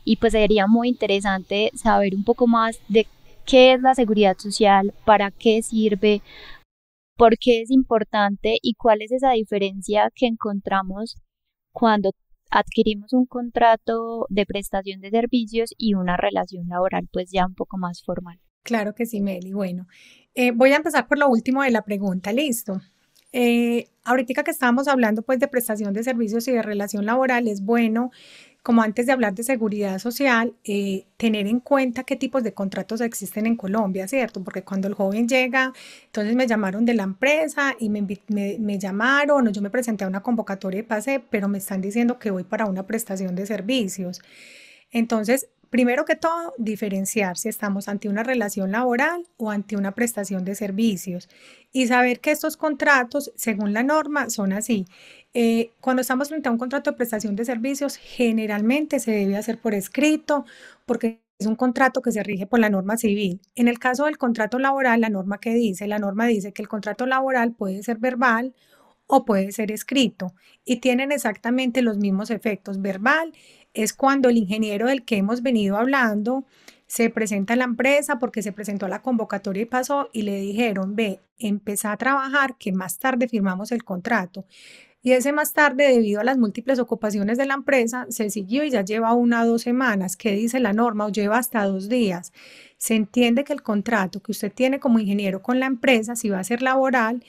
y 0.04 0.16
pues 0.16 0.32
sería 0.32 0.66
muy 0.66 0.90
interesante 0.90 1.70
saber 1.76 2.16
un 2.16 2.24
poco 2.24 2.48
más 2.48 2.80
de 2.88 3.06
qué 3.46 3.74
es 3.74 3.82
la 3.82 3.94
seguridad 3.94 4.38
social, 4.38 4.94
para 5.06 5.32
qué 5.32 5.62
sirve, 5.62 6.22
por 7.24 7.38
qué 7.38 7.62
es 7.62 7.72
importante 7.72 8.58
y 8.62 8.74
cuál 8.74 9.02
es 9.02 9.14
esa 9.14 9.32
diferencia 9.32 10.12
que 10.14 10.26
encontramos 10.26 11.16
cuando 11.72 12.12
adquirimos 12.52 13.14
un 13.14 13.26
contrato 13.26 14.26
de 14.28 14.46
prestación 14.46 15.00
de 15.00 15.10
servicios 15.10 15.74
y 15.78 15.94
una 15.94 16.18
relación 16.18 16.68
laboral 16.68 17.08
pues 17.14 17.32
ya 17.32 17.46
un 17.46 17.56
poco 17.56 17.78
más 17.78 18.04
formal. 18.04 18.42
Claro 18.62 18.94
que 18.94 19.06
sí, 19.06 19.22
Meli. 19.22 19.54
Bueno, 19.54 19.88
eh, 20.36 20.52
voy 20.52 20.74
a 20.74 20.76
empezar 20.76 21.08
por 21.08 21.18
lo 21.18 21.30
último 21.30 21.64
de 21.64 21.72
la 21.72 21.84
pregunta. 21.84 22.34
Listo. 22.34 22.82
Eh, 23.32 23.88
ahorita 24.04 24.44
que 24.44 24.52
estábamos 24.52 24.90
hablando 24.90 25.22
pues 25.22 25.40
de 25.40 25.48
prestación 25.48 25.94
de 25.94 26.04
servicios 26.04 26.46
y 26.50 26.52
de 26.52 26.62
relación 26.62 27.06
laboral, 27.06 27.48
es 27.48 27.64
bueno 27.64 28.12
como 28.64 28.82
antes 28.82 29.06
de 29.06 29.12
hablar 29.12 29.36
de 29.36 29.44
seguridad 29.44 30.00
social, 30.00 30.56
eh, 30.64 31.06
tener 31.18 31.48
en 31.48 31.60
cuenta 31.60 32.06
qué 32.06 32.16
tipos 32.16 32.44
de 32.44 32.54
contratos 32.54 33.02
existen 33.02 33.46
en 33.46 33.58
Colombia, 33.58 34.08
¿cierto? 34.08 34.42
Porque 34.42 34.64
cuando 34.64 34.88
el 34.88 34.94
joven 34.94 35.28
llega, 35.28 35.74
entonces 36.06 36.34
me 36.36 36.48
llamaron 36.48 36.86
de 36.86 36.94
la 36.94 37.04
empresa 37.04 37.76
y 37.78 37.90
me, 37.90 38.08
llamaron 38.80 39.48
o 39.48 39.52
yo 39.52 39.62
me 39.62 39.70
presenté 39.70 40.06
a 40.06 40.08
una 40.08 40.24
convocatoria 40.24 40.80
y 40.80 40.84
pasé, 40.84 41.20
pero 41.20 41.50
me 41.50 41.58
están 41.58 41.82
diciendo 41.82 42.20
que 42.20 42.32
voy 42.32 42.46
para 42.46 42.66
una 42.66 42.88
prestación 42.88 43.36
de 43.36 43.46
servicios. 43.46 44.22
Entonces, 44.92 45.50
Primero 45.74 46.06
que 46.06 46.16
todo, 46.16 46.54
diferenciar 46.60 47.36
si 47.36 47.50
estamos 47.50 47.88
ante 47.88 48.08
una 48.08 48.22
relación 48.22 48.72
laboral 48.72 49.26
o 49.38 49.50
ante 49.50 49.76
una 49.76 49.94
prestación 49.94 50.46
de 50.46 50.54
servicios 50.54 51.30
y 51.72 51.88
saber 51.88 52.20
que 52.20 52.30
estos 52.30 52.58
contratos, 52.58 53.32
según 53.36 53.74
la 53.74 53.82
norma, 53.82 54.30
son 54.30 54.54
así. 54.54 54.86
Eh, 55.34 55.72
cuando 55.82 56.02
estamos 56.02 56.30
frente 56.30 56.48
a 56.48 56.52
un 56.52 56.60
contrato 56.60 56.92
de 56.92 56.98
prestación 56.98 57.36
de 57.36 57.46
servicios, 57.46 57.96
generalmente 57.96 59.00
se 59.00 59.10
debe 59.14 59.36
hacer 59.36 59.58
por 59.58 59.74
escrito 59.74 60.46
porque 60.86 61.24
es 61.40 61.48
un 61.48 61.56
contrato 61.56 62.04
que 62.04 62.12
se 62.12 62.22
rige 62.22 62.46
por 62.46 62.60
la 62.60 62.70
norma 62.70 62.96
civil. 62.96 63.42
En 63.56 63.68
el 63.68 63.80
caso 63.80 64.06
del 64.06 64.20
contrato 64.20 64.60
laboral, 64.60 65.02
la 65.02 65.10
norma 65.10 65.40
que 65.40 65.56
dice, 65.56 65.88
la 65.88 65.98
norma 65.98 66.28
dice 66.28 66.54
que 66.54 66.62
el 66.62 66.68
contrato 66.68 67.08
laboral 67.08 67.52
puede 67.52 67.82
ser 67.82 67.98
verbal 67.98 68.54
o 69.08 69.26
puede 69.26 69.52
ser 69.52 69.72
escrito 69.72 70.34
y 70.66 70.78
tienen 70.78 71.12
exactamente 71.12 71.82
los 71.82 71.98
mismos 71.98 72.30
efectos. 72.30 72.82
Verbal 72.82 73.34
es 73.74 73.94
cuando 73.94 74.30
el 74.30 74.38
ingeniero 74.38 74.88
del 74.88 75.04
que 75.04 75.18
hemos 75.18 75.42
venido 75.42 75.78
hablando 75.78 76.46
se 76.88 77.10
presenta 77.10 77.54
a 77.54 77.58
la 77.58 77.64
empresa 77.64 78.20
porque 78.20 78.44
se 78.44 78.52
presentó 78.52 78.86
a 78.86 78.90
la 78.90 79.02
convocatoria 79.02 79.64
y 79.64 79.66
pasó 79.66 80.10
y 80.14 80.22
le 80.22 80.40
dijeron, 80.40 80.96
ve, 80.96 81.22
empezá 81.40 81.92
a 81.92 81.98
trabajar 81.98 82.56
que 82.58 82.72
más 82.72 83.00
tarde 83.00 83.28
firmamos 83.28 83.72
el 83.72 83.84
contrato. 83.84 84.46
Y 85.06 85.12
ese 85.12 85.34
más 85.34 85.52
tarde, 85.52 85.90
debido 85.90 86.22
a 86.22 86.24
las 86.24 86.38
múltiples 86.38 86.80
ocupaciones 86.80 87.38
de 87.38 87.46
la 87.46 87.56
empresa, 87.56 88.06
se 88.10 88.30
siguió 88.30 88.64
y 88.64 88.70
ya 88.70 88.86
lleva 88.86 89.14
una 89.14 89.44
o 89.44 89.48
dos 89.48 89.64
semanas. 89.64 90.16
¿Qué 90.16 90.32
dice 90.32 90.62
la 90.62 90.72
norma? 90.72 91.06
O 91.06 91.10
lleva 91.10 91.38
hasta 91.38 91.66
dos 91.66 91.90
días. 91.90 92.32
Se 92.78 92.96
entiende 92.96 93.44
que 93.44 93.52
el 93.52 93.64
contrato 93.64 94.22
que 94.22 94.32
usted 94.32 94.54
tiene 94.54 94.80
como 94.80 95.00
ingeniero 95.00 95.42
con 95.42 95.60
la 95.60 95.66
empresa, 95.66 96.16
si 96.16 96.30
va 96.30 96.40
a 96.40 96.44
ser 96.46 96.62
laboral, 96.62 97.22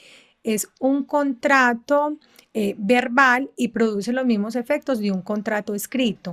es 0.44 0.68
un 0.78 1.04
contrato 1.04 2.18
eh, 2.54 2.76
verbal 2.78 3.50
y 3.56 3.68
produce 3.68 4.12
los 4.12 4.24
mismos 4.24 4.54
efectos 4.56 5.00
de 5.00 5.10
un 5.10 5.22
contrato 5.22 5.74
escrito. 5.74 6.32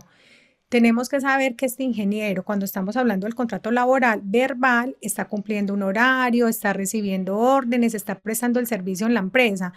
Tenemos 0.69 1.09
que 1.09 1.19
saber 1.19 1.55
que 1.55 1.65
este 1.65 1.83
ingeniero, 1.83 2.43
cuando 2.43 2.63
estamos 2.63 2.95
hablando 2.95 3.25
del 3.25 3.35
contrato 3.35 3.71
laboral 3.71 4.21
verbal, 4.23 4.95
está 5.01 5.25
cumpliendo 5.25 5.73
un 5.73 5.83
horario, 5.83 6.47
está 6.47 6.73
recibiendo 6.73 7.37
órdenes, 7.37 7.93
está 7.93 8.19
prestando 8.19 8.59
el 8.59 8.67
servicio 8.67 9.07
en 9.07 9.15
la 9.15 9.19
empresa. 9.19 9.73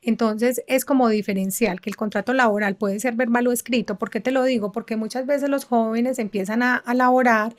Entonces 0.00 0.62
es 0.66 0.84
como 0.84 1.08
diferencial 1.08 1.80
que 1.80 1.90
el 1.90 1.96
contrato 1.96 2.32
laboral 2.32 2.74
puede 2.76 2.98
ser 2.98 3.14
verbal 3.14 3.46
o 3.46 3.52
escrito. 3.52 3.98
¿Por 3.98 4.10
qué 4.10 4.20
te 4.20 4.32
lo 4.32 4.42
digo? 4.44 4.72
Porque 4.72 4.96
muchas 4.96 5.26
veces 5.26 5.48
los 5.48 5.64
jóvenes 5.64 6.18
empiezan 6.18 6.62
a, 6.62 6.76
a 6.76 6.94
laborar 6.94 7.54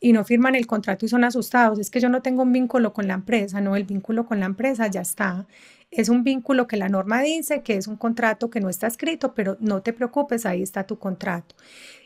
y 0.00 0.12
no 0.12 0.24
firman 0.24 0.54
el 0.54 0.66
contrato 0.66 1.06
y 1.06 1.08
son 1.08 1.22
asustados. 1.22 1.78
Es 1.78 1.90
que 1.90 2.00
yo 2.00 2.08
no 2.08 2.20
tengo 2.20 2.42
un 2.42 2.52
vínculo 2.52 2.92
con 2.92 3.06
la 3.06 3.14
empresa, 3.14 3.60
no, 3.60 3.76
el 3.76 3.84
vínculo 3.84 4.26
con 4.26 4.40
la 4.40 4.46
empresa 4.46 4.86
ya 4.88 5.02
está. 5.02 5.46
Es 5.96 6.08
un 6.08 6.24
vínculo 6.24 6.66
que 6.66 6.76
la 6.76 6.88
norma 6.88 7.22
dice 7.22 7.62
que 7.62 7.76
es 7.76 7.86
un 7.86 7.96
contrato 7.96 8.50
que 8.50 8.60
no 8.60 8.68
está 8.68 8.88
escrito, 8.88 9.32
pero 9.32 9.56
no 9.60 9.80
te 9.80 9.92
preocupes, 9.92 10.44
ahí 10.44 10.60
está 10.60 10.84
tu 10.86 10.98
contrato. 10.98 11.54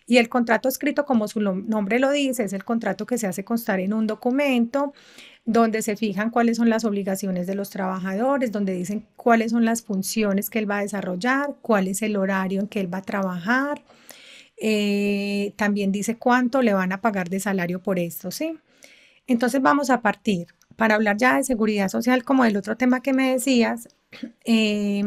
Y 0.07 0.19
el 0.19 0.29
contrato 0.29 0.69
escrito, 0.69 1.05
como 1.05 1.27
su 1.27 1.41
nombre 1.41 1.99
lo 1.99 2.11
dice, 2.11 2.45
es 2.45 2.53
el 2.53 2.65
contrato 2.65 3.07
que 3.07 3.19
se 3.19 3.27
hace 3.27 3.45
constar 3.45 3.81
en 3.81 3.93
un 3.95 4.07
documento 4.07 4.93
donde 5.47 5.81
se 5.81 5.97
fijan 5.97 6.31
cuáles 6.31 6.59
son 6.59 6.69
las 6.69 6.85
obligaciones 6.85 7.47
de 7.47 7.55
los 7.55 7.71
trabajadores, 7.71 8.53
donde 8.53 8.75
dicen 8.75 9.07
cuáles 9.17 9.53
son 9.53 9.65
las 9.65 9.83
funciones 9.83 10.51
que 10.51 10.59
él 10.59 10.71
va 10.71 10.79
a 10.79 10.83
desarrollar, 10.83 11.57
cuál 11.63 11.89
es 11.89 12.03
el 12.03 12.17
horario 12.17 12.61
en 12.61 12.69
que 12.69 12.81
él 12.81 12.93
va 12.93 12.99
a 12.99 13.03
trabajar, 13.03 13.83
eh, 14.61 15.55
también 15.57 15.93
dice 15.93 16.19
cuánto 16.19 16.61
le 16.61 16.75
van 16.75 16.93
a 16.93 17.01
pagar 17.01 17.31
de 17.31 17.41
salario 17.41 17.83
por 17.83 17.99
esto, 17.99 18.31
¿sí? 18.31 18.59
Entonces 19.27 19.63
vamos 19.63 19.89
a 19.91 20.03
partir, 20.03 20.49
para 20.79 20.95
hablar 20.95 21.17
ya 21.17 21.37
de 21.37 21.43
seguridad 21.43 21.89
social, 21.89 22.23
como 22.23 22.45
el 22.45 22.57
otro 22.57 22.77
tema 22.77 23.03
que 23.03 23.13
me 23.13 23.33
decías, 23.33 23.89
eh, 24.45 25.03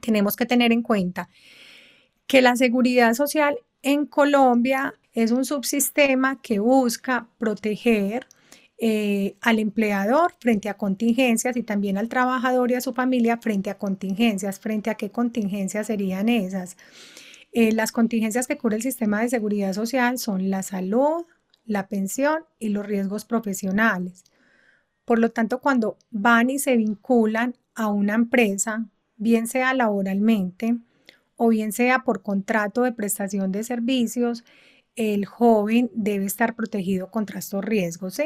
tenemos 0.00 0.34
que 0.34 0.44
tener 0.44 0.72
en 0.72 0.82
cuenta 0.82 1.28
que 2.26 2.42
la 2.42 2.56
seguridad 2.56 3.14
social 3.14 3.56
en 3.82 4.06
Colombia 4.06 4.94
es 5.12 5.30
un 5.30 5.44
subsistema 5.44 6.42
que 6.42 6.58
busca 6.58 7.28
proteger 7.38 8.26
eh, 8.76 9.36
al 9.40 9.60
empleador 9.60 10.34
frente 10.40 10.68
a 10.68 10.74
contingencias 10.74 11.56
y 11.56 11.62
también 11.62 11.96
al 11.96 12.08
trabajador 12.08 12.72
y 12.72 12.74
a 12.74 12.80
su 12.80 12.92
familia 12.92 13.36
frente 13.36 13.70
a 13.70 13.78
contingencias. 13.78 14.58
¿Frente 14.58 14.90
a 14.90 14.96
qué 14.96 15.12
contingencias 15.12 15.86
serían 15.86 16.28
esas? 16.28 16.76
Eh, 17.52 17.70
las 17.70 17.92
contingencias 17.92 18.48
que 18.48 18.58
cubre 18.58 18.76
el 18.76 18.82
sistema 18.82 19.20
de 19.20 19.28
seguridad 19.28 19.74
social 19.74 20.18
son 20.18 20.50
la 20.50 20.64
salud, 20.64 21.24
la 21.66 21.86
pensión 21.86 22.40
y 22.58 22.70
los 22.70 22.84
riesgos 22.84 23.24
profesionales. 23.24 24.24
Por 25.04 25.18
lo 25.18 25.30
tanto, 25.30 25.60
cuando 25.60 25.96
van 26.10 26.50
y 26.50 26.58
se 26.58 26.76
vinculan 26.76 27.56
a 27.74 27.88
una 27.88 28.14
empresa, 28.14 28.86
bien 29.16 29.46
sea 29.46 29.74
laboralmente 29.74 30.76
o 31.36 31.48
bien 31.48 31.72
sea 31.72 32.00
por 32.00 32.22
contrato 32.22 32.82
de 32.82 32.92
prestación 32.92 33.50
de 33.50 33.64
servicios, 33.64 34.44
el 34.94 35.26
joven 35.26 35.90
debe 35.94 36.26
estar 36.26 36.54
protegido 36.54 37.10
contra 37.10 37.38
estos 37.38 37.64
riesgos. 37.64 38.20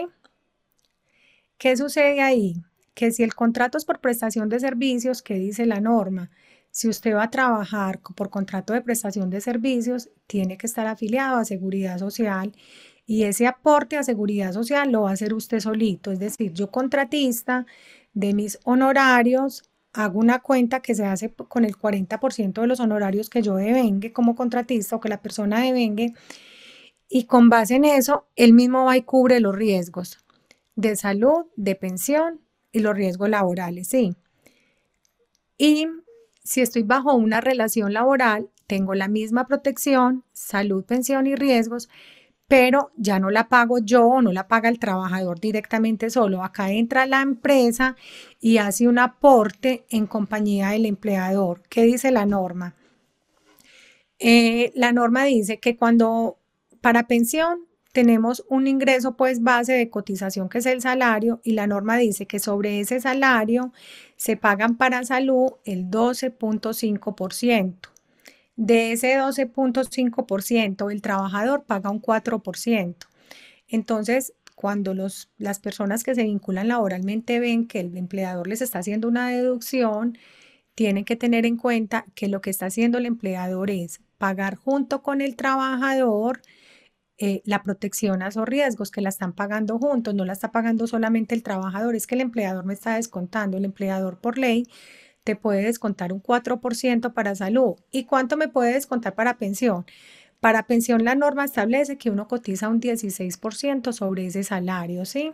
¿Qué 1.58 1.76
sucede 1.76 2.20
ahí? 2.20 2.62
Que 2.94 3.12
si 3.12 3.22
el 3.22 3.34
contrato 3.34 3.78
es 3.78 3.84
por 3.84 4.00
prestación 4.00 4.48
de 4.48 4.60
servicios, 4.60 5.22
¿qué 5.22 5.34
dice 5.34 5.64
la 5.64 5.80
norma? 5.80 6.30
Si 6.70 6.88
usted 6.88 7.14
va 7.14 7.24
a 7.24 7.30
trabajar 7.30 8.00
por 8.14 8.28
contrato 8.28 8.74
de 8.74 8.82
prestación 8.82 9.30
de 9.30 9.40
servicios, 9.40 10.10
tiene 10.26 10.58
que 10.58 10.66
estar 10.66 10.86
afiliado 10.86 11.38
a 11.38 11.44
Seguridad 11.46 11.98
Social 11.98 12.52
y 13.06 13.24
ese 13.24 13.46
aporte 13.46 13.96
a 13.96 14.02
Seguridad 14.02 14.52
Social 14.52 14.90
lo 14.90 15.02
va 15.02 15.10
a 15.10 15.12
hacer 15.14 15.32
usted 15.32 15.60
solito. 15.60 16.10
Es 16.10 16.18
decir, 16.18 16.52
yo 16.52 16.70
contratista 16.70 17.64
de 18.14 18.34
mis 18.34 18.58
honorarios 18.64 19.62
hago 19.92 20.18
una 20.18 20.40
cuenta 20.40 20.80
que 20.80 20.94
se 20.94 21.06
hace 21.06 21.32
con 21.32 21.64
el 21.64 21.76
40% 21.76 22.60
de 22.60 22.66
los 22.66 22.80
honorarios 22.80 23.30
que 23.30 23.42
yo 23.42 23.56
devengue 23.56 24.12
como 24.12 24.34
contratista 24.34 24.96
o 24.96 25.00
que 25.00 25.08
la 25.08 25.22
persona 25.22 25.60
devengue 25.60 26.12
y 27.08 27.24
con 27.24 27.48
base 27.48 27.76
en 27.76 27.84
eso, 27.84 28.26
él 28.34 28.52
mismo 28.52 28.84
va 28.84 28.96
y 28.96 29.02
cubre 29.02 29.40
los 29.40 29.54
riesgos 29.54 30.18
de 30.74 30.96
salud, 30.96 31.46
de 31.56 31.74
pensión 31.74 32.40
y 32.72 32.80
los 32.80 32.94
riesgos 32.94 33.30
laborales, 33.30 33.88
sí. 33.88 34.14
Y 35.56 35.86
si 36.44 36.60
estoy 36.60 36.82
bajo 36.82 37.14
una 37.14 37.40
relación 37.40 37.92
laboral, 37.92 38.50
tengo 38.66 38.94
la 38.94 39.08
misma 39.08 39.46
protección, 39.46 40.24
salud, 40.32 40.84
pensión 40.84 41.26
y 41.26 41.36
riesgos, 41.36 41.88
pero 42.48 42.92
ya 42.96 43.18
no 43.18 43.30
la 43.30 43.48
pago 43.48 43.78
yo 43.78 44.22
no 44.22 44.32
la 44.32 44.46
paga 44.46 44.68
el 44.68 44.78
trabajador 44.78 45.40
directamente 45.40 46.10
solo. 46.10 46.44
Acá 46.44 46.70
entra 46.70 47.06
la 47.06 47.22
empresa 47.22 47.96
y 48.40 48.58
hace 48.58 48.88
un 48.88 48.98
aporte 48.98 49.84
en 49.90 50.06
compañía 50.06 50.70
del 50.70 50.86
empleador. 50.86 51.62
¿Qué 51.68 51.82
dice 51.82 52.10
la 52.10 52.26
norma? 52.26 52.74
Eh, 54.18 54.72
la 54.74 54.92
norma 54.92 55.24
dice 55.24 55.58
que 55.58 55.76
cuando 55.76 56.38
para 56.80 57.06
pensión 57.06 57.60
tenemos 57.92 58.44
un 58.48 58.66
ingreso 58.66 59.16
pues 59.16 59.42
base 59.42 59.72
de 59.72 59.90
cotización 59.90 60.48
que 60.48 60.58
es 60.58 60.66
el 60.66 60.82
salario 60.82 61.40
y 61.42 61.52
la 61.52 61.66
norma 61.66 61.96
dice 61.96 62.26
que 62.26 62.38
sobre 62.38 62.80
ese 62.80 63.00
salario 63.00 63.72
se 64.16 64.36
pagan 64.36 64.76
para 64.76 65.04
salud 65.04 65.52
el 65.64 65.90
12.5%. 65.90 67.95
De 68.56 68.92
ese 68.92 69.18
12.5% 69.18 70.90
el 70.90 71.02
trabajador 71.02 71.64
paga 71.64 71.90
un 71.90 72.00
4%. 72.00 72.96
Entonces, 73.68 74.32
cuando 74.54 74.94
los, 74.94 75.30
las 75.36 75.58
personas 75.58 76.02
que 76.02 76.14
se 76.14 76.22
vinculan 76.24 76.68
laboralmente 76.68 77.38
ven 77.40 77.68
que 77.68 77.80
el 77.80 77.96
empleador 77.96 78.46
les 78.46 78.62
está 78.62 78.78
haciendo 78.78 79.08
una 79.08 79.28
deducción, 79.28 80.18
tienen 80.74 81.04
que 81.04 81.16
tener 81.16 81.46
en 81.46 81.56
cuenta 81.56 82.06
que 82.14 82.28
lo 82.28 82.40
que 82.40 82.50
está 82.50 82.66
haciendo 82.66 82.98
el 82.98 83.06
empleador 83.06 83.70
es 83.70 84.00
pagar 84.18 84.56
junto 84.56 85.02
con 85.02 85.20
el 85.20 85.36
trabajador 85.36 86.40
eh, 87.18 87.42
la 87.46 87.62
protección 87.62 88.22
a 88.22 88.28
esos 88.28 88.46
riesgos 88.46 88.90
que 88.90 89.00
la 89.00 89.08
están 89.08 89.32
pagando 89.32 89.78
juntos, 89.78 90.14
no 90.14 90.26
la 90.26 90.34
está 90.34 90.52
pagando 90.52 90.86
solamente 90.86 91.34
el 91.34 91.42
trabajador, 91.42 91.94
es 91.96 92.06
que 92.06 92.14
el 92.14 92.20
empleador 92.20 92.66
me 92.66 92.74
está 92.74 92.96
descontando, 92.96 93.56
el 93.56 93.64
empleador 93.64 94.18
por 94.20 94.36
ley 94.36 94.66
te 95.26 95.34
puede 95.34 95.64
descontar 95.64 96.12
un 96.12 96.22
4% 96.22 97.12
para 97.12 97.34
salud. 97.34 97.74
¿Y 97.90 98.04
cuánto 98.04 98.36
me 98.36 98.46
puede 98.46 98.74
descontar 98.74 99.16
para 99.16 99.38
pensión? 99.38 99.84
Para 100.38 100.68
pensión 100.68 101.04
la 101.04 101.16
norma 101.16 101.44
establece 101.44 101.98
que 101.98 102.10
uno 102.10 102.28
cotiza 102.28 102.68
un 102.68 102.80
16% 102.80 103.92
sobre 103.92 104.26
ese 104.26 104.44
salario, 104.44 105.04
¿sí? 105.04 105.32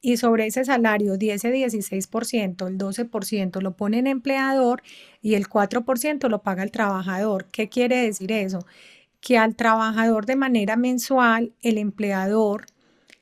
Y 0.00 0.16
sobre 0.16 0.48
ese 0.48 0.64
salario, 0.64 1.16
10 1.18 1.44
16%, 1.44 2.66
el 2.66 2.78
12% 2.78 3.60
lo 3.60 3.76
pone 3.76 4.00
el 4.00 4.08
empleador 4.08 4.82
y 5.20 5.34
el 5.34 5.48
4% 5.48 6.28
lo 6.28 6.42
paga 6.42 6.64
el 6.64 6.72
trabajador. 6.72 7.44
¿Qué 7.52 7.68
quiere 7.68 7.98
decir 8.02 8.32
eso? 8.32 8.66
Que 9.20 9.38
al 9.38 9.54
trabajador 9.54 10.26
de 10.26 10.34
manera 10.34 10.74
mensual, 10.74 11.52
el 11.62 11.78
empleador 11.78 12.66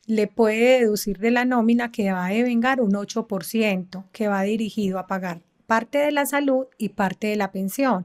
le 0.06 0.28
puede 0.28 0.80
deducir 0.80 1.18
de 1.18 1.30
la 1.30 1.44
nómina 1.44 1.92
que 1.92 2.10
va 2.10 2.24
a 2.24 2.30
devengar 2.30 2.80
un 2.80 2.92
8%, 2.92 4.06
que 4.12 4.28
va 4.28 4.42
dirigido 4.44 4.98
a 4.98 5.06
pagar 5.06 5.42
parte 5.70 5.98
de 5.98 6.10
la 6.10 6.26
salud 6.26 6.66
y 6.78 6.88
parte 6.88 7.28
de 7.28 7.36
la 7.36 7.52
pensión. 7.52 8.04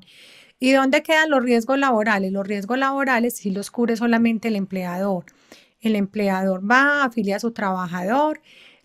¿Y 0.60 0.72
dónde 0.74 1.02
quedan 1.02 1.32
los 1.32 1.42
riesgos 1.42 1.80
laborales? 1.80 2.32
Los 2.32 2.46
riesgos 2.46 2.78
laborales 2.78 3.38
sí 3.38 3.50
los 3.50 3.72
cubre 3.72 3.96
solamente 3.96 4.50
el 4.50 4.56
empleador. 4.56 5.26
El 5.80 5.96
empleador 5.96 6.62
va, 6.62 7.04
afilia 7.04 7.38
a 7.38 7.40
su 7.40 7.54
trabajador, 7.54 8.40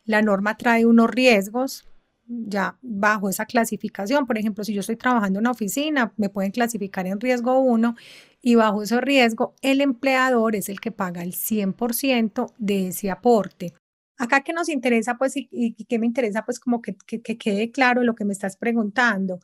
la 0.06 0.22
norma 0.22 0.56
trae 0.56 0.86
unos 0.86 1.10
riesgos 1.10 1.90
ya 2.26 2.78
bajo 2.80 3.28
esa 3.28 3.44
clasificación. 3.44 4.26
Por 4.26 4.38
ejemplo, 4.38 4.64
si 4.64 4.72
yo 4.72 4.80
estoy 4.80 4.96
trabajando 4.96 5.40
en 5.40 5.42
una 5.42 5.50
oficina, 5.50 6.14
me 6.16 6.30
pueden 6.30 6.50
clasificar 6.50 7.06
en 7.06 7.20
riesgo 7.20 7.60
1 7.60 7.96
y 8.40 8.54
bajo 8.54 8.82
ese 8.82 8.98
riesgo 9.02 9.54
el 9.60 9.82
empleador 9.82 10.56
es 10.56 10.70
el 10.70 10.80
que 10.80 10.90
paga 10.90 11.22
el 11.22 11.34
100% 11.34 12.54
de 12.56 12.88
ese 12.88 13.10
aporte. 13.10 13.74
Acá 14.20 14.42
que 14.42 14.52
nos 14.52 14.68
interesa, 14.68 15.16
pues, 15.18 15.36
y, 15.36 15.48
y 15.50 15.84
que 15.86 15.98
me 15.98 16.06
interesa, 16.06 16.44
pues, 16.44 16.60
como 16.60 16.82
que, 16.82 16.96
que, 17.06 17.22
que 17.22 17.38
quede 17.38 17.70
claro 17.72 18.02
lo 18.04 18.14
que 18.14 18.24
me 18.26 18.32
estás 18.34 18.56
preguntando 18.56 19.40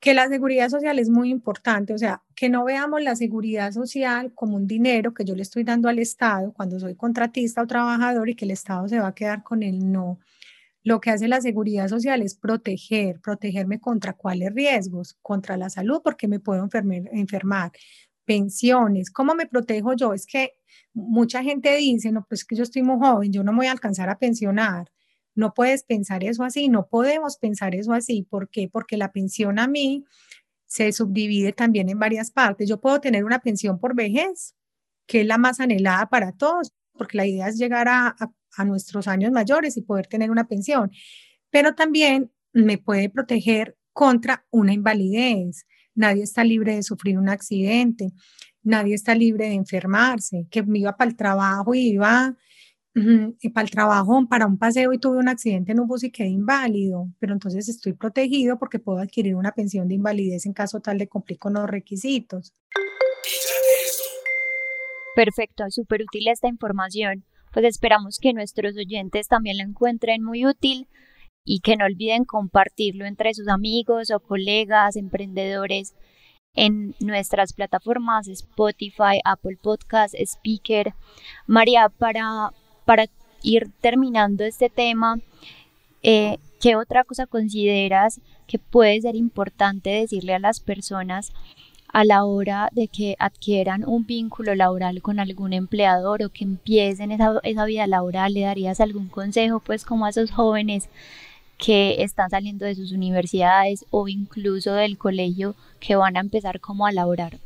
que 0.00 0.14
la 0.14 0.28
seguridad 0.28 0.68
social 0.68 0.98
es 0.98 1.08
muy 1.08 1.30
importante, 1.30 1.94
o 1.94 1.98
sea, 1.98 2.22
que 2.36 2.50
no 2.50 2.64
veamos 2.64 3.02
la 3.02 3.16
seguridad 3.16 3.72
social 3.72 4.32
como 4.34 4.56
un 4.56 4.66
dinero 4.66 5.14
que 5.14 5.24
yo 5.24 5.34
le 5.34 5.42
estoy 5.42 5.64
dando 5.64 5.88
al 5.88 5.98
Estado 5.98 6.52
cuando 6.52 6.78
soy 6.78 6.94
contratista 6.94 7.62
o 7.62 7.66
trabajador 7.66 8.28
y 8.28 8.34
que 8.36 8.44
el 8.44 8.50
Estado 8.50 8.86
se 8.88 9.00
va 9.00 9.08
a 9.08 9.14
quedar 9.14 9.42
con 9.42 9.62
él, 9.62 9.90
no. 9.90 10.18
Lo 10.82 11.00
que 11.00 11.10
hace 11.10 11.28
la 11.28 11.40
seguridad 11.40 11.88
social 11.88 12.20
es 12.22 12.34
proteger, 12.34 13.20
protegerme 13.20 13.80
contra 13.80 14.12
cuáles 14.12 14.54
riesgos, 14.54 15.16
contra 15.22 15.56
la 15.56 15.70
salud, 15.70 16.00
porque 16.04 16.28
me 16.28 16.40
puedo 16.40 16.68
enfermar, 17.12 17.72
pensiones, 18.24 19.10
¿cómo 19.10 19.34
me 19.34 19.46
protejo 19.46 19.94
yo? 19.94 20.14
Es 20.14 20.26
que 20.26 20.52
mucha 20.92 21.42
gente 21.42 21.74
dice, 21.76 22.12
no, 22.12 22.26
pues 22.28 22.44
que 22.44 22.56
yo 22.56 22.62
estoy 22.62 22.82
muy 22.82 22.98
joven, 22.98 23.32
yo 23.32 23.44
no 23.44 23.52
me 23.52 23.58
voy 23.58 23.66
a 23.66 23.72
alcanzar 23.72 24.08
a 24.08 24.18
pensionar 24.18 24.90
no 25.34 25.52
puedes 25.52 25.82
pensar 25.82 26.24
eso 26.24 26.44
así, 26.44 26.68
no 26.68 26.86
podemos 26.86 27.38
pensar 27.38 27.74
eso 27.74 27.92
así. 27.92 28.22
¿Por 28.22 28.48
qué? 28.48 28.68
Porque 28.68 28.96
la 28.96 29.12
pensión 29.12 29.58
a 29.58 29.66
mí 29.66 30.04
se 30.66 30.92
subdivide 30.92 31.52
también 31.52 31.88
en 31.88 31.98
varias 31.98 32.30
partes. 32.30 32.68
Yo 32.68 32.80
puedo 32.80 33.00
tener 33.00 33.24
una 33.24 33.40
pensión 33.40 33.78
por 33.78 33.94
vejez, 33.94 34.54
que 35.06 35.22
es 35.22 35.26
la 35.26 35.38
más 35.38 35.60
anhelada 35.60 36.08
para 36.08 36.32
todos, 36.32 36.72
porque 36.92 37.16
la 37.16 37.26
idea 37.26 37.48
es 37.48 37.58
llegar 37.58 37.88
a, 37.88 38.16
a, 38.56 38.64
nuestros 38.64 39.08
años 39.08 39.32
mayores 39.32 39.76
y 39.76 39.82
poder 39.82 40.06
tener 40.06 40.30
una 40.30 40.46
pensión, 40.46 40.92
pero 41.50 41.74
también 41.74 42.32
me 42.52 42.78
puede 42.78 43.10
proteger 43.10 43.76
contra 43.92 44.46
una 44.50 44.72
invalidez. 44.72 45.66
Nadie 45.94 46.22
está 46.22 46.44
libre 46.44 46.74
de 46.74 46.82
sufrir 46.82 47.18
un 47.18 47.28
accidente, 47.28 48.12
nadie 48.62 48.94
está 48.94 49.14
libre 49.14 49.46
de 49.46 49.54
enfermarse, 49.54 50.46
que 50.50 50.62
me 50.62 50.80
iba 50.80 50.96
para 50.96 51.10
el 51.10 51.16
trabajo 51.16 51.74
y 51.74 51.88
iba 51.88 52.36
para 53.52 53.64
el 53.64 53.70
trabajo, 53.70 54.26
para 54.28 54.46
un 54.46 54.56
paseo 54.56 54.92
y 54.92 54.98
tuve 54.98 55.18
un 55.18 55.28
accidente 55.28 55.72
en 55.72 55.80
un 55.80 55.88
bus 55.88 56.04
y 56.04 56.10
quedé 56.10 56.28
inválido, 56.28 57.08
pero 57.18 57.32
entonces 57.32 57.68
estoy 57.68 57.92
protegido 57.92 58.56
porque 58.56 58.78
puedo 58.78 58.98
adquirir 58.98 59.34
una 59.34 59.52
pensión 59.52 59.88
de 59.88 59.96
invalidez 59.96 60.46
en 60.46 60.52
caso 60.52 60.80
tal 60.80 60.98
de 60.98 61.08
cumplir 61.08 61.38
con 61.38 61.54
los 61.54 61.68
requisitos. 61.68 62.54
Perfecto, 65.16 65.64
súper 65.70 66.02
útil 66.02 66.28
esta 66.28 66.48
información. 66.48 67.24
Pues 67.52 67.66
esperamos 67.66 68.18
que 68.20 68.32
nuestros 68.32 68.76
oyentes 68.76 69.28
también 69.28 69.58
la 69.58 69.64
encuentren 69.64 70.22
muy 70.22 70.46
útil 70.46 70.88
y 71.44 71.60
que 71.60 71.76
no 71.76 71.84
olviden 71.84 72.24
compartirlo 72.24 73.06
entre 73.06 73.34
sus 73.34 73.48
amigos 73.48 74.10
o 74.10 74.20
colegas, 74.20 74.96
emprendedores 74.96 75.94
en 76.54 76.94
nuestras 77.00 77.52
plataformas 77.52 78.28
Spotify, 78.28 79.20
Apple 79.24 79.58
Podcast, 79.60 80.14
Speaker. 80.14 80.94
María, 81.46 81.88
para 81.88 82.52
para 82.84 83.06
ir 83.42 83.70
terminando 83.80 84.44
este 84.44 84.70
tema, 84.70 85.20
eh, 86.02 86.38
¿qué 86.60 86.76
otra 86.76 87.04
cosa 87.04 87.26
consideras 87.26 88.20
que 88.46 88.58
puede 88.58 89.00
ser 89.00 89.16
importante 89.16 89.90
decirle 89.90 90.34
a 90.34 90.38
las 90.38 90.60
personas 90.60 91.32
a 91.88 92.04
la 92.04 92.24
hora 92.24 92.70
de 92.72 92.88
que 92.88 93.14
adquieran 93.18 93.84
un 93.86 94.04
vínculo 94.04 94.54
laboral 94.54 95.00
con 95.00 95.20
algún 95.20 95.52
empleador 95.52 96.24
o 96.24 96.28
que 96.28 96.44
empiecen 96.44 97.12
esa, 97.12 97.40
esa 97.44 97.64
vida 97.64 97.86
laboral? 97.86 98.34
¿Le 98.34 98.40
darías 98.40 98.80
algún 98.80 99.08
consejo 99.08 99.60
pues 99.60 99.84
como 99.84 100.06
a 100.06 100.10
esos 100.10 100.30
jóvenes 100.30 100.88
que 101.58 102.02
están 102.02 102.30
saliendo 102.30 102.64
de 102.64 102.74
sus 102.74 102.92
universidades 102.92 103.84
o 103.90 104.08
incluso 104.08 104.74
del 104.74 104.98
colegio 104.98 105.54
que 105.80 105.96
van 105.96 106.16
a 106.16 106.20
empezar 106.20 106.60
como 106.60 106.86
a 106.86 106.92
laborar? 106.92 107.38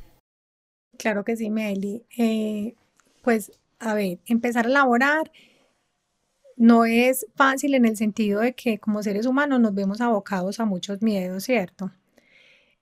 Claro 0.99 1.25
que 1.25 1.37
sí, 1.37 1.51
Meli. 1.51 2.03
Eh, 2.16 2.75
pues 3.23 3.53
a 3.79 3.94
ver, 3.94 4.18
empezar 4.27 4.66
a 4.66 4.71
laborar 4.71 5.31
no 6.57 6.85
es 6.85 7.27
fácil 7.37 7.75
en 7.75 7.85
el 7.85 7.97
sentido 7.97 8.40
de 8.40 8.53
que 8.55 8.79
como 8.79 9.03
seres 9.03 9.27
humanos 9.27 9.61
nos 9.61 9.75
vemos 9.75 10.01
abocados 10.01 10.59
a 10.61 10.64
muchos 10.64 11.03
miedos, 11.03 11.44
¿cierto? 11.44 11.92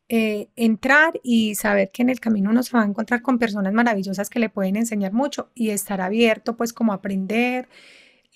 Eh, 0.08 0.48
entrar 0.54 1.20
y 1.24 1.56
saber 1.56 1.90
que 1.90 2.02
en 2.02 2.10
el 2.10 2.20
camino 2.20 2.50
uno 2.50 2.62
se 2.62 2.76
va 2.76 2.84
a 2.84 2.86
encontrar 2.86 3.22
con 3.22 3.38
personas 3.38 3.72
maravillosas 3.72 4.30
que 4.30 4.38
le 4.38 4.48
pueden 4.48 4.76
enseñar 4.76 5.12
mucho 5.12 5.50
y 5.54 5.70
estar 5.70 6.00
abierto 6.00 6.56
pues 6.56 6.72
como 6.72 6.92
aprender. 6.92 7.68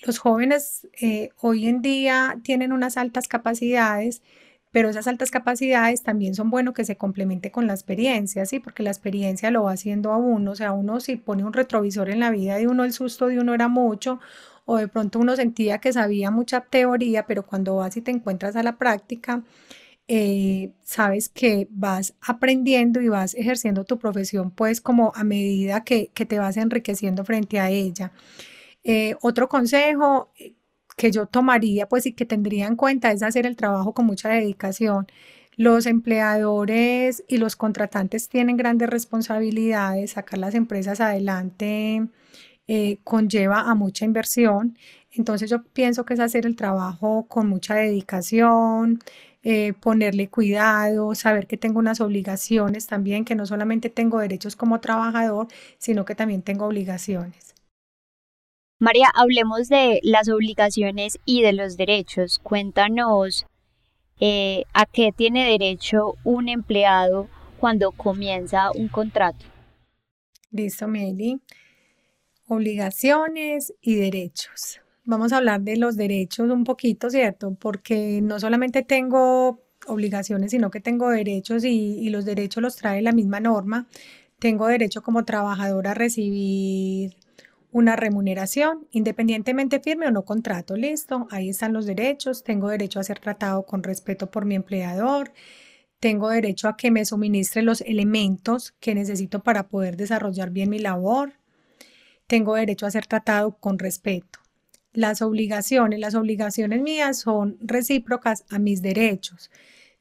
Los 0.02 0.18
jóvenes 0.18 0.88
eh, 1.00 1.30
hoy 1.40 1.68
en 1.68 1.82
día 1.82 2.38
tienen 2.42 2.72
unas 2.72 2.96
altas 2.96 3.28
capacidades, 3.28 4.22
pero 4.72 4.88
esas 4.88 5.06
altas 5.06 5.30
capacidades 5.30 6.02
también 6.02 6.34
son 6.34 6.50
bueno 6.50 6.72
que 6.72 6.84
se 6.84 6.96
complemente 6.96 7.50
con 7.50 7.66
la 7.66 7.74
experiencia, 7.74 8.46
¿sí? 8.46 8.60
Porque 8.60 8.82
la 8.82 8.90
experiencia 8.90 9.50
lo 9.50 9.64
va 9.64 9.72
haciendo 9.72 10.12
a 10.12 10.16
uno, 10.16 10.52
o 10.52 10.56
sea, 10.56 10.72
uno 10.72 11.00
si 11.00 11.16
pone 11.16 11.44
un 11.44 11.52
retrovisor 11.52 12.08
en 12.08 12.20
la 12.20 12.30
vida 12.30 12.56
de 12.56 12.66
uno, 12.68 12.84
el 12.84 12.92
susto 12.92 13.26
de 13.26 13.40
uno 13.40 13.52
era 13.54 13.68
mucho, 13.68 14.20
o 14.64 14.76
de 14.76 14.88
pronto 14.88 15.18
uno 15.18 15.36
sentía 15.36 15.78
que 15.78 15.92
sabía 15.92 16.30
mucha 16.30 16.60
teoría, 16.60 17.26
pero 17.26 17.44
cuando 17.44 17.76
vas 17.76 17.96
y 17.96 18.00
te 18.02 18.10
encuentras 18.12 18.56
a 18.56 18.62
la 18.62 18.78
práctica, 18.78 19.42
eh, 20.08 20.72
sabes 20.82 21.28
que 21.28 21.68
vas 21.70 22.14
aprendiendo 22.20 23.00
y 23.00 23.08
vas 23.08 23.34
ejerciendo 23.34 23.84
tu 23.84 23.98
profesión, 23.98 24.50
pues 24.50 24.80
como 24.80 25.12
a 25.14 25.24
medida 25.24 25.84
que, 25.84 26.10
te 26.14 26.38
vas 26.38 26.56
enriqueciendo 26.56 27.24
frente 27.24 27.60
a 27.60 27.70
ella. 27.70 28.12
Eh, 28.84 29.16
otro 29.22 29.48
consejo 29.48 30.32
que 30.96 31.10
yo 31.12 31.26
tomaría, 31.26 31.88
pues 31.88 32.06
y 32.06 32.12
que 32.12 32.26
tendría 32.26 32.66
en 32.66 32.76
cuenta 32.76 33.12
es 33.12 33.22
hacer 33.22 33.46
el 33.46 33.56
trabajo 33.56 33.94
con 33.94 34.06
mucha 34.06 34.28
dedicación. 34.30 35.06
Los 35.56 35.86
empleadores 35.86 37.24
y 37.28 37.38
los 37.38 37.56
contratantes 37.56 38.28
tienen 38.28 38.56
grandes 38.56 38.88
responsabilidades, 38.90 40.12
sacar 40.12 40.38
las 40.38 40.54
empresas 40.54 41.00
adelante 41.00 42.08
eh, 42.68 42.98
conlleva 43.04 43.62
a 43.70 43.74
mucha 43.74 44.04
inversión. 44.04 44.78
Entonces 45.12 45.50
yo 45.50 45.64
pienso 45.64 46.04
que 46.04 46.14
es 46.14 46.20
hacer 46.20 46.46
el 46.46 46.56
trabajo 46.56 47.26
con 47.28 47.48
mucha 47.48 47.74
dedicación, 47.74 49.00
eh, 49.42 49.72
ponerle 49.80 50.28
cuidado, 50.28 51.14
saber 51.16 51.46
que 51.48 51.56
tengo 51.56 51.78
unas 51.80 52.00
obligaciones 52.00 52.86
también, 52.86 53.24
que 53.24 53.34
no 53.34 53.46
solamente 53.46 53.90
tengo 53.90 54.20
derechos 54.20 54.54
como 54.56 54.80
trabajador, 54.80 55.48
sino 55.78 56.04
que 56.04 56.14
también 56.14 56.42
tengo 56.42 56.66
obligaciones. 56.66 57.54
María, 58.82 59.08
hablemos 59.14 59.68
de 59.68 60.00
las 60.02 60.30
obligaciones 60.30 61.18
y 61.26 61.42
de 61.42 61.52
los 61.52 61.76
derechos. 61.76 62.40
Cuéntanos 62.42 63.44
eh, 64.20 64.64
a 64.72 64.86
qué 64.86 65.12
tiene 65.14 65.44
derecho 65.44 66.14
un 66.24 66.48
empleado 66.48 67.28
cuando 67.58 67.92
comienza 67.92 68.70
un 68.72 68.88
contrato. 68.88 69.44
Listo, 70.50 70.88
Meli. 70.88 71.42
Obligaciones 72.46 73.74
y 73.82 73.96
derechos. 73.96 74.80
Vamos 75.04 75.34
a 75.34 75.36
hablar 75.36 75.60
de 75.60 75.76
los 75.76 75.98
derechos 75.98 76.48
un 76.48 76.64
poquito, 76.64 77.10
¿cierto? 77.10 77.54
Porque 77.60 78.22
no 78.22 78.40
solamente 78.40 78.82
tengo 78.82 79.60
obligaciones, 79.88 80.52
sino 80.52 80.70
que 80.70 80.80
tengo 80.80 81.10
derechos 81.10 81.64
y, 81.64 81.98
y 81.98 82.08
los 82.08 82.24
derechos 82.24 82.62
los 82.62 82.76
trae 82.76 83.02
la 83.02 83.12
misma 83.12 83.40
norma. 83.40 83.86
Tengo 84.38 84.68
derecho 84.68 85.02
como 85.02 85.26
trabajador 85.26 85.86
a 85.86 85.92
recibir 85.92 87.14
una 87.72 87.96
remuneración, 87.96 88.86
independientemente 88.90 89.80
firme 89.80 90.06
o 90.06 90.10
no 90.10 90.24
contrato. 90.24 90.76
Listo, 90.76 91.26
ahí 91.30 91.50
están 91.50 91.72
los 91.72 91.86
derechos. 91.86 92.44
Tengo 92.44 92.68
derecho 92.68 93.00
a 93.00 93.04
ser 93.04 93.18
tratado 93.18 93.64
con 93.64 93.82
respeto 93.82 94.30
por 94.30 94.44
mi 94.44 94.54
empleador. 94.54 95.32
Tengo 96.00 96.30
derecho 96.30 96.68
a 96.68 96.76
que 96.76 96.90
me 96.90 97.04
suministre 97.04 97.62
los 97.62 97.82
elementos 97.82 98.72
que 98.80 98.94
necesito 98.94 99.42
para 99.42 99.68
poder 99.68 99.96
desarrollar 99.96 100.50
bien 100.50 100.70
mi 100.70 100.78
labor. 100.78 101.34
Tengo 102.26 102.54
derecho 102.54 102.86
a 102.86 102.90
ser 102.90 103.06
tratado 103.06 103.56
con 103.58 103.78
respeto. 103.78 104.38
Las 104.92 105.22
obligaciones, 105.22 106.00
las 106.00 106.14
obligaciones 106.14 106.82
mías 106.82 107.18
son 107.18 107.58
recíprocas 107.60 108.44
a 108.50 108.58
mis 108.58 108.82
derechos. 108.82 109.50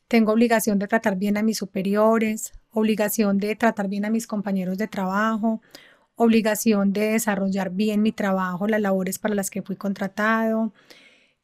Tengo 0.08 0.32
obligación 0.32 0.79
de 0.79 0.88
tratar 0.88 1.17
bien 1.17 1.38
a 1.38 1.43
mis 1.43 1.58
superiores, 1.58 2.53
obligación 2.71 3.38
de 3.38 3.55
tratar 3.55 3.88
bien 3.88 4.05
a 4.05 4.10
mis 4.10 4.25
compañeros 4.25 4.77
de 4.77 4.88
trabajo, 4.88 5.62
obligación 6.19 6.91
de 6.91 7.12
desarrollar 7.12 7.71
bien 7.71 8.01
mi 8.01 8.12
trabajo, 8.12 8.67
las 8.67 8.82
labores 8.82 9.17
para 9.19 9.36
las 9.36 9.49
que 9.49 9.62
fui 9.62 9.77
contratado. 9.77 10.73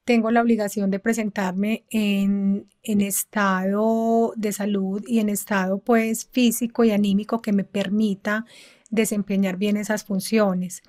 Tengo 0.04 0.32
la 0.32 0.42
obligación 0.42 0.92
de 0.92 1.00
presentarme 1.00 1.86
en, 1.90 2.68
estado 2.84 4.34
de 4.36 4.52
salud 4.52 5.02
y 5.08 5.20
en 5.20 5.30
estado 5.30 5.80
pues 5.80 6.28
físico 6.30 6.84
y 6.84 6.92
anímico 6.92 7.42
que 7.42 7.54
me 7.54 7.64
permita 7.64 8.46
desempeñar 8.90 9.56
bien 9.56 9.78
esas 9.78 10.04
funciones. 10.04 10.84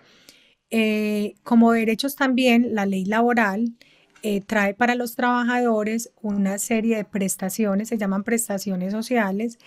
Eh, 0.70 1.34
como 1.44 1.70
derechos 1.70 2.16
también, 2.16 2.74
la 2.74 2.86
ley 2.86 3.04
laboral 3.04 3.76
eh, 4.22 4.40
trae 4.40 4.74
para 4.74 4.96
los 4.96 5.14
trabajadores 5.14 6.10
una 6.20 6.58
serie 6.58 6.96
de 6.96 7.04
prestaciones, 7.04 7.88
se 7.88 7.98
llaman 7.98 8.24
prestaciones 8.24 8.92
sociales, 8.92 9.58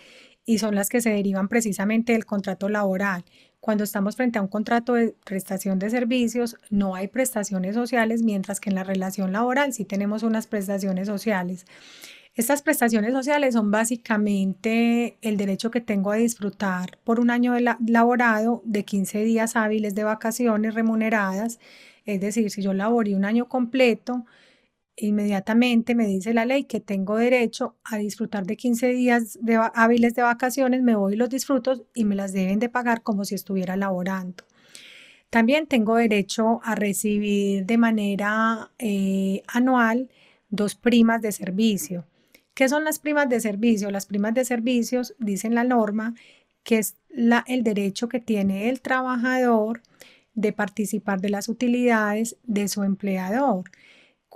y 0.49 0.58
son 0.58 0.73
las 0.73 0.89
que 0.89 0.99
se 0.99 1.12
derivan 1.12 1.47
precisamente 1.47 2.13
del 2.13 2.25
contrato 2.25 2.69
laboral. 2.69 3.23
Cuando 3.60 3.84
estamos 3.84 4.15
frente 4.15 4.39
a 4.39 4.41
un 4.41 4.48
contrato 4.48 4.93
de 4.93 5.15
prestación 5.26 5.80
de 5.80 5.89
servicios, 5.89 6.56
no 6.69 6.95
hay 6.95 7.10
prestaciones 7.10 7.76
sociales, 7.76 8.24
mientras 8.24 8.62
que 8.62 8.69
en 8.69 8.76
la 8.76 8.86
relación 8.86 9.34
laboral 9.34 9.74
sí 9.74 9.84
tenemos 9.84 10.24
unas 10.24 10.48
prestaciones 10.48 11.08
sociales. 11.08 11.65
Estas 12.36 12.62
prestaciones 12.62 13.12
sociales 13.12 13.56
son 13.56 13.69
básicamente 13.69 15.17
el 15.22 15.36
derecho 15.36 15.72
que 15.72 15.82
tengo 15.82 16.12
a 16.12 16.15
disfrutar 16.15 16.98
por 17.04 17.19
un 17.19 17.32
año 17.32 17.52
de 17.52 17.76
laborado 17.86 18.62
de 18.63 18.86
15 18.86 19.24
días 19.24 19.58
hábiles 19.58 19.93
de 19.93 20.06
vacaciones 20.06 20.74
remuneradas. 20.74 21.60
Es 22.06 22.22
decir, 22.22 22.50
si 22.52 22.62
yo 22.62 22.74
laboré 22.74 23.13
un 23.13 23.26
año 23.26 23.50
completo, 23.50 24.26
inmediatamente 24.99 25.95
me 25.95 26.05
dice 26.05 26.33
la 26.33 26.45
ley 26.45 26.63
que 26.63 26.79
tengo 26.79 27.17
derecho 27.17 27.75
a 27.83 27.97
disfrutar 27.97 28.45
de 28.45 28.57
15 28.57 28.89
días 28.89 29.39
hábiles 29.73 30.15
de 30.15 30.21
vacaciones, 30.21 30.81
me 30.81 30.95
voy 30.95 31.13
y 31.13 31.17
los 31.17 31.29
disfruto 31.29 31.85
y 31.93 32.05
me 32.05 32.15
las 32.15 32.33
deben 32.33 32.59
de 32.59 32.69
pagar 32.69 33.01
como 33.01 33.25
si 33.25 33.35
estuviera 33.35 33.75
laborando. 33.77 34.43
También 35.29 35.67
tengo 35.67 35.95
derecho 35.95 36.59
a 36.63 36.75
recibir 36.75 37.65
de 37.65 37.77
manera 37.77 38.71
eh, 38.79 39.43
anual 39.47 40.09
dos 40.49 40.75
primas 40.75 41.21
de 41.21 41.31
servicio. 41.31 42.05
¿Qué 42.55 42.67
son 42.67 42.83
las 42.83 42.99
primas 42.99 43.29
de 43.29 43.39
servicio? 43.39 43.91
Las 43.91 44.05
primas 44.05 44.33
de 44.33 44.43
servicios, 44.43 45.15
dicen 45.19 45.53
la 45.55 45.63
norma, 45.63 46.15
que 46.63 46.79
es 46.79 46.95
la, 47.09 47.43
el 47.47 47.63
derecho 47.63 48.09
que 48.09 48.19
tiene 48.19 48.69
el 48.69 48.81
trabajador 48.81 49.81
de 50.33 50.51
participar 50.51 51.21
de 51.21 51.29
las 51.29 51.47
utilidades 51.47 52.38
de 52.43 52.67
su 52.67 52.83
empleador. 52.83 53.63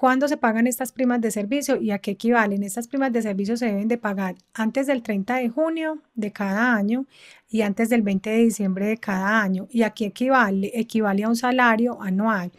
¿Cuándo 0.03 0.27
se 0.27 0.35
pagan 0.35 0.67
estas 0.67 0.91
primas 0.91 1.21
de 1.21 1.31
servicio 1.31 1.81
y 1.81 1.91
a 1.91 1.99
qué 1.99 2.11
equivalen? 2.11 2.61
Estas 2.63 2.89
primas 2.89 3.13
de 3.13 3.21
servicio 3.21 3.55
se 3.55 3.67
deben 3.67 3.87
de 3.87 3.97
pagar 3.97 4.35
antes 4.53 4.85
del 4.85 5.01
30 5.01 5.37
de 5.37 5.47
junio 5.47 6.01
de 6.13 6.33
cada 6.33 6.75
año 6.75 7.05
y 7.47 7.61
antes 7.61 7.87
del 7.87 8.01
20 8.01 8.29
de 8.29 8.37
diciembre 8.39 8.85
de 8.85 8.97
cada 8.97 9.41
año. 9.41 9.65
¿Y 9.69 9.83
aquí 9.83 10.03
equivale? 10.03 10.71
Equivale 10.73 11.23
a 11.23 11.29
un 11.29 11.37
salario 11.37 12.01
anual. 12.01 12.51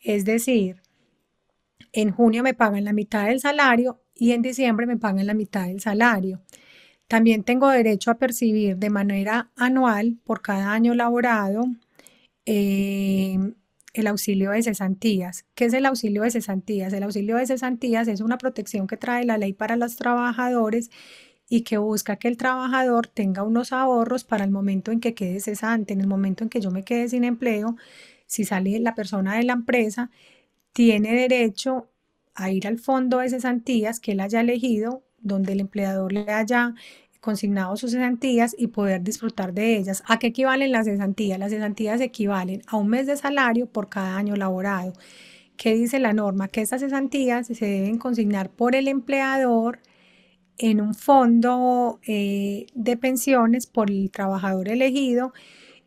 Es 0.00 0.24
decir, 0.24 0.80
en 1.92 2.10
junio 2.10 2.42
me 2.42 2.54
pagan 2.54 2.84
la 2.84 2.94
mitad 2.94 3.26
del 3.26 3.40
salario 3.40 4.00
y 4.14 4.32
en 4.32 4.40
diciembre 4.40 4.86
me 4.86 4.96
pagan 4.96 5.26
la 5.26 5.34
mitad 5.34 5.66
del 5.66 5.80
salario. 5.82 6.40
También 7.06 7.44
tengo 7.44 7.68
derecho 7.68 8.10
a 8.10 8.18
percibir 8.18 8.78
de 8.78 8.88
manera 8.88 9.50
anual 9.56 10.16
por 10.24 10.40
cada 10.40 10.72
año 10.72 10.94
laborado 10.94 11.66
eh, 12.46 13.36
el 13.94 14.06
auxilio 14.06 14.50
de 14.50 14.62
cesantías. 14.62 15.44
¿Qué 15.54 15.66
es 15.66 15.72
el 15.74 15.86
auxilio 15.86 16.22
de 16.22 16.30
cesantías? 16.30 16.92
El 16.92 17.02
auxilio 17.02 17.36
de 17.36 17.46
cesantías 17.46 18.08
es 18.08 18.20
una 18.20 18.38
protección 18.38 18.86
que 18.86 18.96
trae 18.96 19.24
la 19.24 19.38
ley 19.38 19.52
para 19.52 19.76
los 19.76 19.96
trabajadores 19.96 20.90
y 21.48 21.62
que 21.62 21.78
busca 21.78 22.16
que 22.16 22.28
el 22.28 22.36
trabajador 22.36 23.06
tenga 23.06 23.42
unos 23.42 23.72
ahorros 23.72 24.24
para 24.24 24.44
el 24.44 24.50
momento 24.50 24.92
en 24.92 25.00
que 25.00 25.14
quede 25.14 25.40
cesante, 25.40 25.94
en 25.94 26.00
el 26.00 26.06
momento 26.06 26.44
en 26.44 26.50
que 26.50 26.60
yo 26.60 26.70
me 26.70 26.84
quede 26.84 27.08
sin 27.08 27.24
empleo, 27.24 27.76
si 28.26 28.44
sale 28.44 28.78
la 28.80 28.94
persona 28.94 29.36
de 29.36 29.44
la 29.44 29.54
empresa, 29.54 30.10
tiene 30.72 31.14
derecho 31.14 31.88
a 32.34 32.50
ir 32.50 32.66
al 32.66 32.78
fondo 32.78 33.18
de 33.18 33.30
cesantías 33.30 33.98
que 33.98 34.12
él 34.12 34.20
haya 34.20 34.40
elegido, 34.40 35.02
donde 35.20 35.54
el 35.54 35.60
empleador 35.60 36.12
le 36.12 36.30
haya 36.30 36.74
consignado 37.20 37.76
sus 37.76 37.92
cesantías 37.92 38.54
y 38.56 38.68
poder 38.68 39.02
disfrutar 39.02 39.52
de 39.52 39.76
ellas. 39.76 40.02
¿A 40.06 40.18
qué 40.18 40.28
equivalen 40.28 40.72
las 40.72 40.86
cesantías? 40.86 41.38
Las 41.38 41.50
cesantías 41.50 42.00
equivalen 42.00 42.62
a 42.66 42.76
un 42.76 42.88
mes 42.88 43.06
de 43.06 43.16
salario 43.16 43.66
por 43.66 43.88
cada 43.88 44.16
año 44.16 44.36
laborado. 44.36 44.92
¿Qué 45.56 45.74
dice 45.74 45.98
la 45.98 46.12
norma? 46.12 46.48
Que 46.48 46.60
estas 46.62 46.80
cesantías 46.80 47.48
se 47.48 47.66
deben 47.66 47.98
consignar 47.98 48.50
por 48.50 48.76
el 48.76 48.88
empleador 48.88 49.80
en 50.58 50.80
un 50.80 50.94
fondo 50.94 52.00
eh, 52.06 52.66
de 52.74 52.96
pensiones 52.96 53.66
por 53.66 53.90
el 53.90 54.10
trabajador 54.10 54.68
elegido 54.68 55.32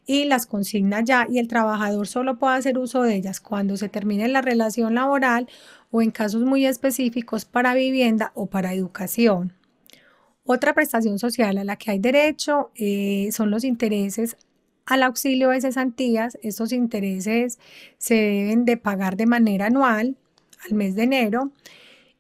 y 0.06 0.26
las 0.26 0.46
consigna 0.46 1.02
ya 1.02 1.28
y 1.30 1.40
el 1.40 1.48
trabajador 1.48 2.08
solo 2.08 2.38
puede 2.38 2.58
hacer 2.58 2.78
uso 2.78 3.04
de 3.04 3.16
ellas 3.16 3.40
cuando 3.40 3.78
se 3.78 3.90
termine 3.90 4.28
la 4.28 4.42
relación 4.42 4.96
laboral 4.96 5.48
o 5.92 6.02
en 6.02 6.12
casos 6.12 6.44
muy 6.44 6.66
específicos 6.66 7.46
para 7.46 7.74
vivienda 7.74 8.32
o 8.36 8.48
para 8.48 8.74
educación. 8.74 9.54
Otra 10.54 10.74
prestación 10.74 11.18
social 11.18 11.58
a 11.58 11.64
la 11.64 11.78
que 11.78 11.92
hay 11.92 12.00
derecho 12.00 12.72
eh, 12.76 13.30
son 13.32 13.52
los 13.52 13.64
intereses 13.64 14.36
al 14.86 15.02
auxilio 15.04 15.52
de 15.52 15.62
cesantías. 15.62 16.38
Estos 16.42 16.74
intereses 16.74 17.58
se 17.98 18.16
deben 18.16 18.66
de 18.66 18.76
pagar 18.76 19.16
de 19.16 19.28
manera 19.28 19.68
anual 19.68 20.18
al 20.66 20.76
mes 20.76 20.96
de 20.96 21.04
enero 21.04 21.52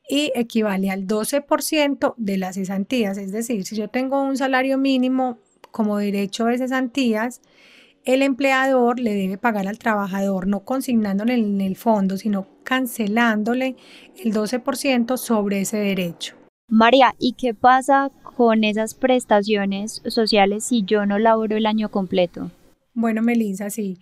y 0.08 0.32
equivale 0.34 0.92
al 0.92 1.08
12% 1.08 2.14
de 2.16 2.38
las 2.38 2.56
cesantías. 2.56 3.18
Es 3.18 3.34
decir, 3.34 3.66
si 3.66 3.76
yo 3.76 3.90
tengo 3.90 4.24
un 4.24 4.38
salario 4.38 4.78
mínimo 4.78 5.38
como 5.72 5.98
derecho 5.98 6.46
de 6.46 6.58
cesantías, 6.58 7.42
el 8.06 8.22
empleador 8.22 9.02
le 9.02 9.14
debe 9.14 9.38
pagar 9.40 9.68
al 9.68 9.78
trabajador 9.78 10.48
no 10.48 10.62
consignándole 10.62 11.34
en 11.34 11.60
el 11.60 11.76
fondo, 11.76 12.16
sino 12.16 12.48
cancelándole 12.64 13.76
el 14.24 14.32
12% 14.32 15.18
sobre 15.18 15.60
ese 15.60 15.76
derecho. 15.76 16.41
María, 16.74 17.16
¿y 17.20 17.34
qué 17.34 17.54
pasa 17.54 18.12
con 18.24 18.64
esas 18.64 18.94
prestaciones 18.94 20.02
sociales 20.08 20.64
si 20.64 20.84
yo 20.84 21.06
no 21.06 21.20
laboro 21.20 21.58
el 21.58 21.66
año 21.66 21.90
completo? 21.90 22.50
Bueno, 22.94 23.22
Melissa, 23.22 23.70
sí. 23.70 24.00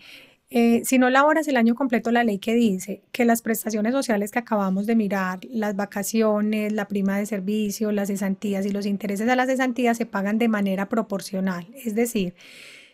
Eh, 0.52 0.84
si 0.86 1.00
no 1.00 1.10
laboras 1.10 1.48
el 1.48 1.58
año 1.58 1.74
completo, 1.74 2.12
la 2.12 2.24
ley 2.24 2.38
que 2.38 2.54
dice 2.54 3.02
que 3.12 3.26
las 3.26 3.42
prestaciones 3.42 3.92
sociales 3.92 4.30
que 4.30 4.38
acabamos 4.38 4.86
de 4.86 4.96
mirar, 4.96 5.40
las 5.50 5.76
vacaciones, 5.76 6.72
la 6.72 6.88
prima 6.88 7.18
de 7.18 7.26
servicio, 7.26 7.92
las 7.92 8.10
cesantías 8.10 8.68
y 8.68 8.70
los 8.70 8.86
intereses 8.86 9.28
a 9.28 9.36
las 9.36 9.48
cesantías 9.48 9.98
se 9.98 10.06
pagan 10.06 10.38
de 10.38 10.48
manera 10.48 10.88
proporcional. 10.90 11.66
Es 11.74 11.96
decir, 11.96 12.36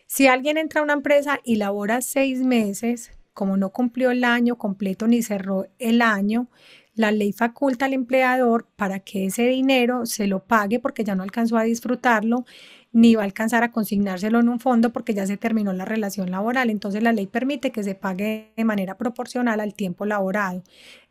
si 0.06 0.26
alguien 0.26 0.56
entra 0.56 0.80
a 0.80 0.84
una 0.84 0.94
empresa 0.94 1.40
y 1.44 1.56
labora 1.56 2.00
seis 2.00 2.40
meses, 2.40 3.10
como 3.34 3.58
no 3.58 3.68
cumplió 3.68 4.10
el 4.10 4.24
año 4.24 4.56
completo 4.56 5.06
ni 5.06 5.20
cerró 5.20 5.66
el 5.78 6.00
año, 6.00 6.48
la 6.96 7.12
ley 7.12 7.32
faculta 7.32 7.84
al 7.84 7.92
empleador 7.92 8.66
para 8.74 9.00
que 9.00 9.26
ese 9.26 9.46
dinero 9.46 10.06
se 10.06 10.26
lo 10.26 10.44
pague 10.44 10.80
porque 10.80 11.04
ya 11.04 11.14
no 11.14 11.22
alcanzó 11.22 11.58
a 11.58 11.62
disfrutarlo, 11.62 12.44
ni 12.92 13.14
va 13.14 13.22
a 13.22 13.26
alcanzar 13.26 13.62
a 13.62 13.70
consignárselo 13.70 14.40
en 14.40 14.48
un 14.48 14.58
fondo 14.58 14.90
porque 14.90 15.12
ya 15.12 15.26
se 15.26 15.36
terminó 15.36 15.74
la 15.74 15.84
relación 15.84 16.30
laboral. 16.30 16.70
Entonces 16.70 17.02
la 17.02 17.12
ley 17.12 17.26
permite 17.26 17.70
que 17.70 17.84
se 17.84 17.94
pague 17.94 18.52
de 18.56 18.64
manera 18.64 18.96
proporcional 18.96 19.60
al 19.60 19.74
tiempo 19.74 20.06
laborado. 20.06 20.62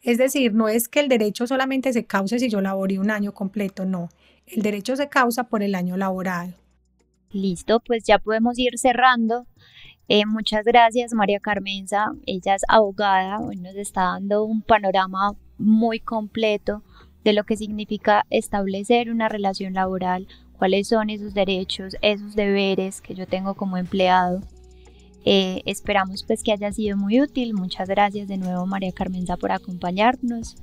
Es 0.01 0.17
decir, 0.17 0.53
no 0.53 0.67
es 0.67 0.89
que 0.89 0.99
el 0.99 1.07
derecho 1.07 1.45
solamente 1.45 1.93
se 1.93 2.05
cause 2.05 2.39
si 2.39 2.49
yo 2.49 2.59
laboré 2.61 2.97
un 2.97 3.11
año 3.11 3.33
completo, 3.33 3.85
no. 3.85 4.09
El 4.47 4.63
derecho 4.63 4.95
se 4.95 5.09
causa 5.09 5.45
por 5.45 5.61
el 5.61 5.75
año 5.75 5.95
laborado. 5.97 6.53
Listo, 7.31 7.79
pues 7.79 8.03
ya 8.03 8.17
podemos 8.17 8.57
ir 8.57 8.79
cerrando. 8.79 9.45
Eh, 10.07 10.25
muchas 10.25 10.63
gracias 10.65 11.13
María 11.13 11.39
Carmenza, 11.39 12.11
ella 12.27 12.53
es 12.53 12.61
abogada, 12.67 13.39
hoy 13.39 13.55
nos 13.55 13.75
está 13.75 14.01
dando 14.03 14.43
un 14.43 14.61
panorama 14.61 15.31
muy 15.57 15.99
completo 15.99 16.83
de 17.23 17.33
lo 17.33 17.43
que 17.43 17.57
significa 17.57 18.25
establecer 18.29 19.09
una 19.09 19.29
relación 19.29 19.73
laboral, 19.73 20.27
cuáles 20.57 20.87
son 20.87 21.09
esos 21.09 21.33
derechos, 21.33 21.95
esos 22.01 22.35
deberes 22.35 23.01
que 23.01 23.15
yo 23.15 23.25
tengo 23.27 23.55
como 23.55 23.77
empleado. 23.77 24.41
Eh, 25.25 25.63
esperamos 25.65 26.23
pues 26.23 26.43
que 26.43 26.51
haya 26.51 26.71
sido 26.71 26.97
muy 26.97 27.19
útil. 27.19 27.55
Muchas 27.55 27.89
gracias 27.89 28.27
de 28.27 28.37
nuevo 28.37 28.67
María 28.67 28.91
Carmenza 28.91 29.37
por 29.37 29.51
acompañarnos. 29.51 30.55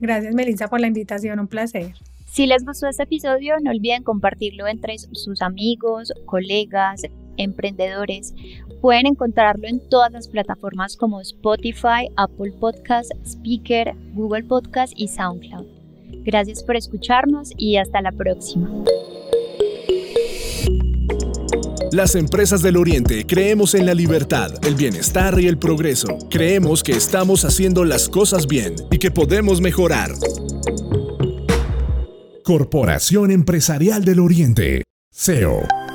Gracias 0.00 0.34
Melissa 0.34 0.68
por 0.68 0.80
la 0.80 0.86
invitación, 0.86 1.40
un 1.40 1.48
placer. 1.48 1.94
Si 2.26 2.46
les 2.46 2.64
gustó 2.64 2.86
este 2.86 3.04
episodio, 3.04 3.56
no 3.62 3.70
olviden 3.70 4.02
compartirlo 4.02 4.68
entre 4.68 4.98
sus 4.98 5.42
amigos, 5.42 6.12
colegas, 6.26 7.02
emprendedores. 7.36 8.34
Pueden 8.80 9.06
encontrarlo 9.06 9.66
en 9.66 9.80
todas 9.88 10.12
las 10.12 10.28
plataformas 10.28 10.96
como 10.96 11.20
Spotify, 11.20 12.08
Apple 12.16 12.52
Podcast, 12.60 13.10
Speaker, 13.24 13.94
Google 14.14 14.44
Podcast 14.44 14.92
y 14.96 15.08
SoundCloud. 15.08 15.66
Gracias 16.24 16.62
por 16.62 16.76
escucharnos 16.76 17.52
y 17.56 17.76
hasta 17.76 18.00
la 18.00 18.12
próxima. 18.12 18.70
Las 21.92 22.14
empresas 22.14 22.62
del 22.62 22.76
Oriente 22.76 23.24
creemos 23.26 23.74
en 23.74 23.86
la 23.86 23.94
libertad, 23.94 24.50
el 24.66 24.74
bienestar 24.74 25.38
y 25.40 25.46
el 25.46 25.56
progreso. 25.56 26.18
Creemos 26.28 26.82
que 26.82 26.92
estamos 26.92 27.44
haciendo 27.44 27.84
las 27.84 28.08
cosas 28.08 28.46
bien 28.46 28.74
y 28.90 28.98
que 28.98 29.10
podemos 29.10 29.60
mejorar. 29.60 30.10
Corporación 32.42 33.30
Empresarial 33.30 34.04
del 34.04 34.20
Oriente 34.20 34.82
SEO. 35.10 35.85